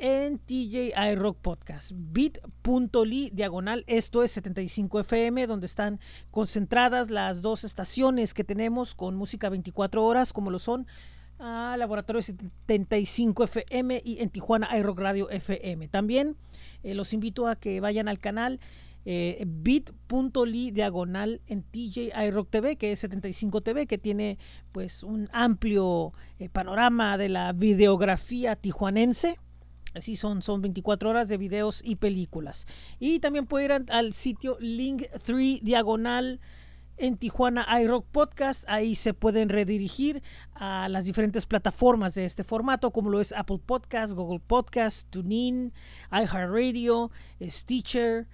en 0.01 0.39
TJI 0.39 1.15
Rock 1.15 1.37
Podcast. 1.43 1.93
bit.ly 1.95 3.31
diagonal, 3.35 3.85
esto 3.87 4.23
es 4.23 4.31
75 4.33 5.01
FM, 5.01 5.47
donde 5.47 5.67
están 5.67 6.01
concentradas 6.31 7.11
las 7.11 7.43
dos 7.43 7.65
estaciones 7.65 8.33
que 8.33 8.43
tenemos 8.43 8.95
con 8.95 9.15
música 9.15 9.51
24 9.51 10.03
horas, 10.03 10.33
como 10.33 10.51
lo 10.51 10.59
son 10.59 10.87
a 11.39 11.77
Laboratorio 11.79 12.23
75 12.23 13.45
FM 13.45 14.01
y 14.03 14.21
en 14.21 14.31
Tijuana 14.31 14.75
iRock 14.79 14.99
Radio 14.99 15.29
FM. 15.29 15.89
También 15.89 16.35
eh, 16.83 16.95
los 16.95 17.13
invito 17.13 17.47
a 17.47 17.57
que 17.57 17.81
vayan 17.81 18.09
al 18.09 18.19
canal 18.19 18.59
eh, 19.05 19.45
bit.ly 19.47 20.71
diagonal 20.71 21.43
en 21.47 21.63
TJ 21.63 22.13
iRock 22.27 22.49
TV, 22.49 22.77
que 22.77 22.93
es 22.93 23.01
75 23.01 23.61
TV, 23.61 23.87
que 23.87 23.99
tiene 23.99 24.39
pues 24.73 25.03
un 25.03 25.29
amplio 25.33 26.15
eh, 26.39 26.49
panorama 26.49 27.19
de 27.19 27.29
la 27.29 27.53
videografía 27.53 28.57
tijuanense 28.57 29.37
Así 29.95 30.17
son, 30.17 30.43
son 30.43 30.63
24 30.63 31.11
horas 31.11 31.29
de 31.29 31.37
videos 31.37 31.83
y 31.85 31.97
películas. 31.97 32.67
Y 32.99 33.21
también 33.21 33.47
pueden 33.47 33.83
ir 33.83 33.93
al 33.93 34.15
sitio 34.15 34.59
Link3 34.59 35.61
Diagonal 35.63 36.41
en 37.01 37.17
Tijuana 37.17 37.67
iRock 37.81 38.07
Podcast. 38.07 38.65
Ahí 38.69 38.95
se 38.95 39.15
pueden 39.15 39.49
redirigir 39.49 40.23
a 40.55 40.89
las 40.89 41.07
diferentes 41.07 41.47
plataformas 41.47 42.15
de 42.15 42.25
este 42.27 42.45
formato, 42.45 42.91
como 42.91 43.11
lo 43.11 43.21
es 43.21 43.33
Apple 43.33 43.61
Podcast, 43.65 44.13
Google 44.13 44.41
Podcast, 44.47 45.09
TuneIn, 45.11 45.73
iHeartRadio, 46.13 47.11
Stitcher, 47.43 48.27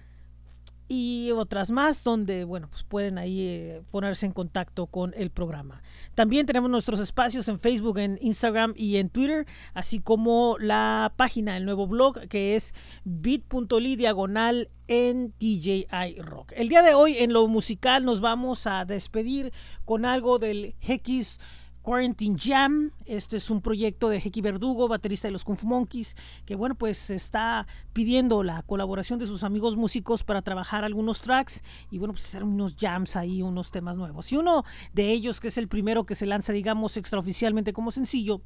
y 0.87 1.31
otras 1.31 1.69
más 1.69 2.03
donde 2.03 2.43
bueno 2.43 2.69
pues 2.69 2.83
pueden 2.83 3.17
ahí 3.17 3.41
eh, 3.41 3.81
ponerse 3.91 4.25
en 4.25 4.31
contacto 4.31 4.87
con 4.87 5.13
el 5.17 5.29
programa. 5.29 5.81
También 6.15 6.45
tenemos 6.45 6.69
nuestros 6.69 6.99
espacios 6.99 7.47
en 7.47 7.59
Facebook 7.59 7.97
en 7.99 8.17
Instagram 8.21 8.73
y 8.75 8.97
en 8.97 9.09
Twitter 9.09 9.45
así 9.73 9.99
como 9.99 10.57
la 10.59 11.13
página 11.15 11.57
el 11.57 11.65
nuevo 11.65 11.87
blog 11.87 12.27
que 12.29 12.55
es 12.55 12.73
bit.ly 13.03 13.95
diagonal 13.95 14.69
en 14.87 15.33
DJI 15.39 16.19
Rock. 16.19 16.53
El 16.55 16.69
día 16.69 16.81
de 16.81 16.93
hoy 16.93 17.17
en 17.17 17.33
lo 17.33 17.47
musical 17.47 18.05
nos 18.05 18.21
vamos 18.21 18.67
a 18.67 18.85
despedir 18.85 19.51
con 19.85 20.05
algo 20.05 20.39
del 20.39 20.75
X 20.81 21.39
Quarantine 21.87 22.35
Jam. 22.37 22.91
Este 23.05 23.37
es 23.37 23.49
un 23.49 23.61
proyecto 23.61 24.09
de 24.09 24.17
Hecky 24.17 24.41
Verdugo, 24.41 24.89
baterista 24.89 25.29
de 25.29 25.31
los 25.31 25.45
Kung 25.45 25.55
Fu 25.55 25.67
Monkeys, 25.67 26.17
que 26.45 26.53
bueno, 26.53 26.75
pues 26.75 27.09
está 27.09 27.65
pidiendo 27.93 28.43
la 28.43 28.61
colaboración 28.63 29.19
de 29.19 29.25
sus 29.25 29.41
amigos 29.41 29.77
músicos 29.77 30.25
para 30.25 30.41
trabajar 30.41 30.83
algunos 30.83 31.21
tracks 31.21 31.63
y 31.89 31.97
bueno, 31.97 32.13
pues 32.13 32.25
hacer 32.25 32.43
unos 32.43 32.75
jams 32.77 33.15
ahí, 33.15 33.41
unos 33.41 33.71
temas 33.71 33.95
nuevos. 33.95 34.33
Y 34.33 34.35
uno 34.35 34.65
de 34.91 35.13
ellos, 35.13 35.39
que 35.39 35.47
es 35.47 35.57
el 35.57 35.69
primero 35.69 36.05
que 36.05 36.15
se 36.15 36.25
lanza, 36.25 36.51
digamos, 36.51 36.97
extraoficialmente 36.97 37.71
como 37.71 37.91
sencillo, 37.91 38.41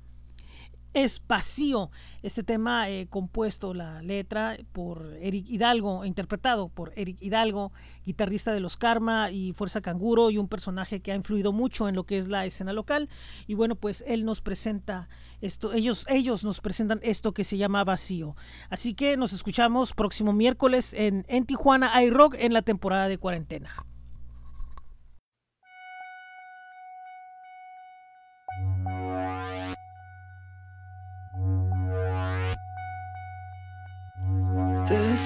es 0.94 1.22
vacío. 1.28 1.89
Este 2.22 2.44
tema 2.44 2.89
eh, 2.89 3.08
compuesto, 3.10 3.74
la 3.74 4.02
letra 4.02 4.58
por 4.72 5.18
Eric 5.22 5.46
Hidalgo, 5.48 6.06
interpretado 6.06 6.70
por 6.70 6.94
Eric 6.96 7.18
Hidalgo, 7.20 7.72
guitarrista 8.06 8.54
de 8.54 8.60
los 8.60 8.78
Karma 8.78 9.32
y 9.32 9.54
Fuerza 9.54 9.82
Canguro 9.82 10.30
y 10.30 10.38
un 10.38 10.48
personaje 10.48 11.00
que 11.00 11.12
ha 11.12 11.16
influido 11.16 11.52
mucho 11.52 11.89
en 11.89 11.96
lo 11.96 12.04
que 12.04 12.18
es 12.18 12.28
la 12.28 12.46
escena 12.46 12.74
local. 12.74 13.10
Y 13.48 13.56
bueno, 13.56 13.76
pues 13.76 14.04
él 14.08 14.26
nos 14.26 14.42
presenta 14.42 15.10
esto, 15.42 15.74
ellos, 15.74 16.06
ellos 16.10 16.44
nos 16.44 16.62
presentan 16.62 17.00
esto 17.04 17.34
que 17.34 17.44
se 17.44 17.58
llama 17.58 17.84
Vacío. 17.84 18.36
Así 18.70 18.94
que 18.94 19.18
nos 19.18 19.34
escuchamos 19.34 19.94
próximo 19.94 20.34
miércoles 20.34 20.94
en, 20.94 21.26
en 21.28 21.46
Tijuana 21.46 22.04
iRock 22.04 22.36
en 22.38 22.54
la 22.54 22.62
temporada 22.62 23.08
de 23.08 23.18
cuarentena. 23.18 23.86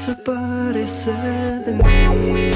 Desaparece 0.05 1.13
de 1.65 1.73
mí. 1.73 2.51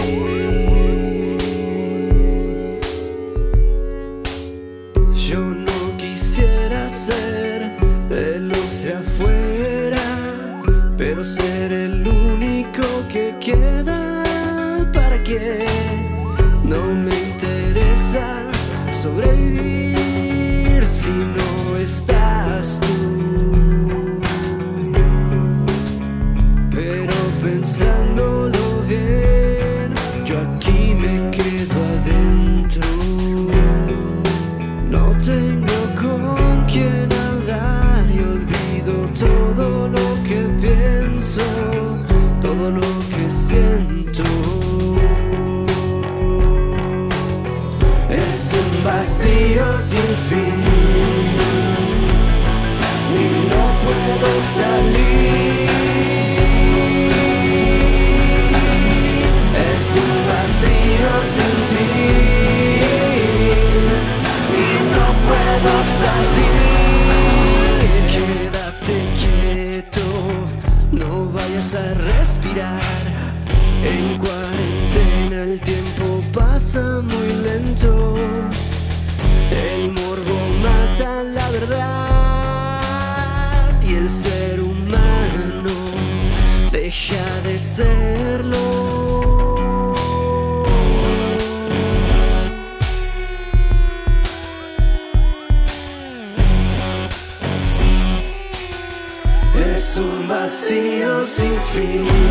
Yo 5.15 5.39
no 5.39 5.97
quisiera 5.97 6.89
ser 6.91 7.71
el 8.11 8.49
luz 8.49 8.83
de 8.83 8.93
afuera, 8.93 10.05
pero 10.95 11.23
ser 11.23 11.71
el 11.71 12.07
único 12.07 12.83
que 13.11 13.35
queda 13.39 14.23
para 14.93 15.23
que 15.23 15.65
no 16.63 16.83
me 16.93 17.15
interesa 17.31 18.43
sobrevivir 18.91 19.38
sin 50.27 50.59
y 53.15 53.27
no 53.51 53.63
puedo 53.83 54.29
salir. 54.57 55.69
Es 59.69 59.85
un 60.03 60.11
vacío 60.29 61.11
sin 61.33 61.55
ti 61.71 61.89
no 64.93 65.05
puedo 65.27 65.73
salir. 66.01 66.69
Quédate 68.13 68.95
quieto, 69.19 70.05
no 70.91 71.09
vayas 71.31 71.69
a 71.75 71.77
respirar. 71.93 72.81
En 73.83 74.17
cuarentena 74.17 75.37
el 75.43 75.59
tiempo 75.61 76.05
pasa 76.33 77.01
muy 77.01 77.29
lento. 77.43 78.17
El 79.51 79.91
morbo 79.91 80.37
mata 80.61 81.23
la 81.23 81.49
verdad 81.51 82.79
y 83.81 83.95
el 83.95 84.09
ser 84.09 84.61
humano 84.61 85.73
deja 86.71 87.41
de 87.43 87.57
serlo. 87.57 88.59
Es 99.75 99.97
un 99.97 100.27
vacío 100.27 101.25
sin 101.25 101.59
fin. 101.73 102.28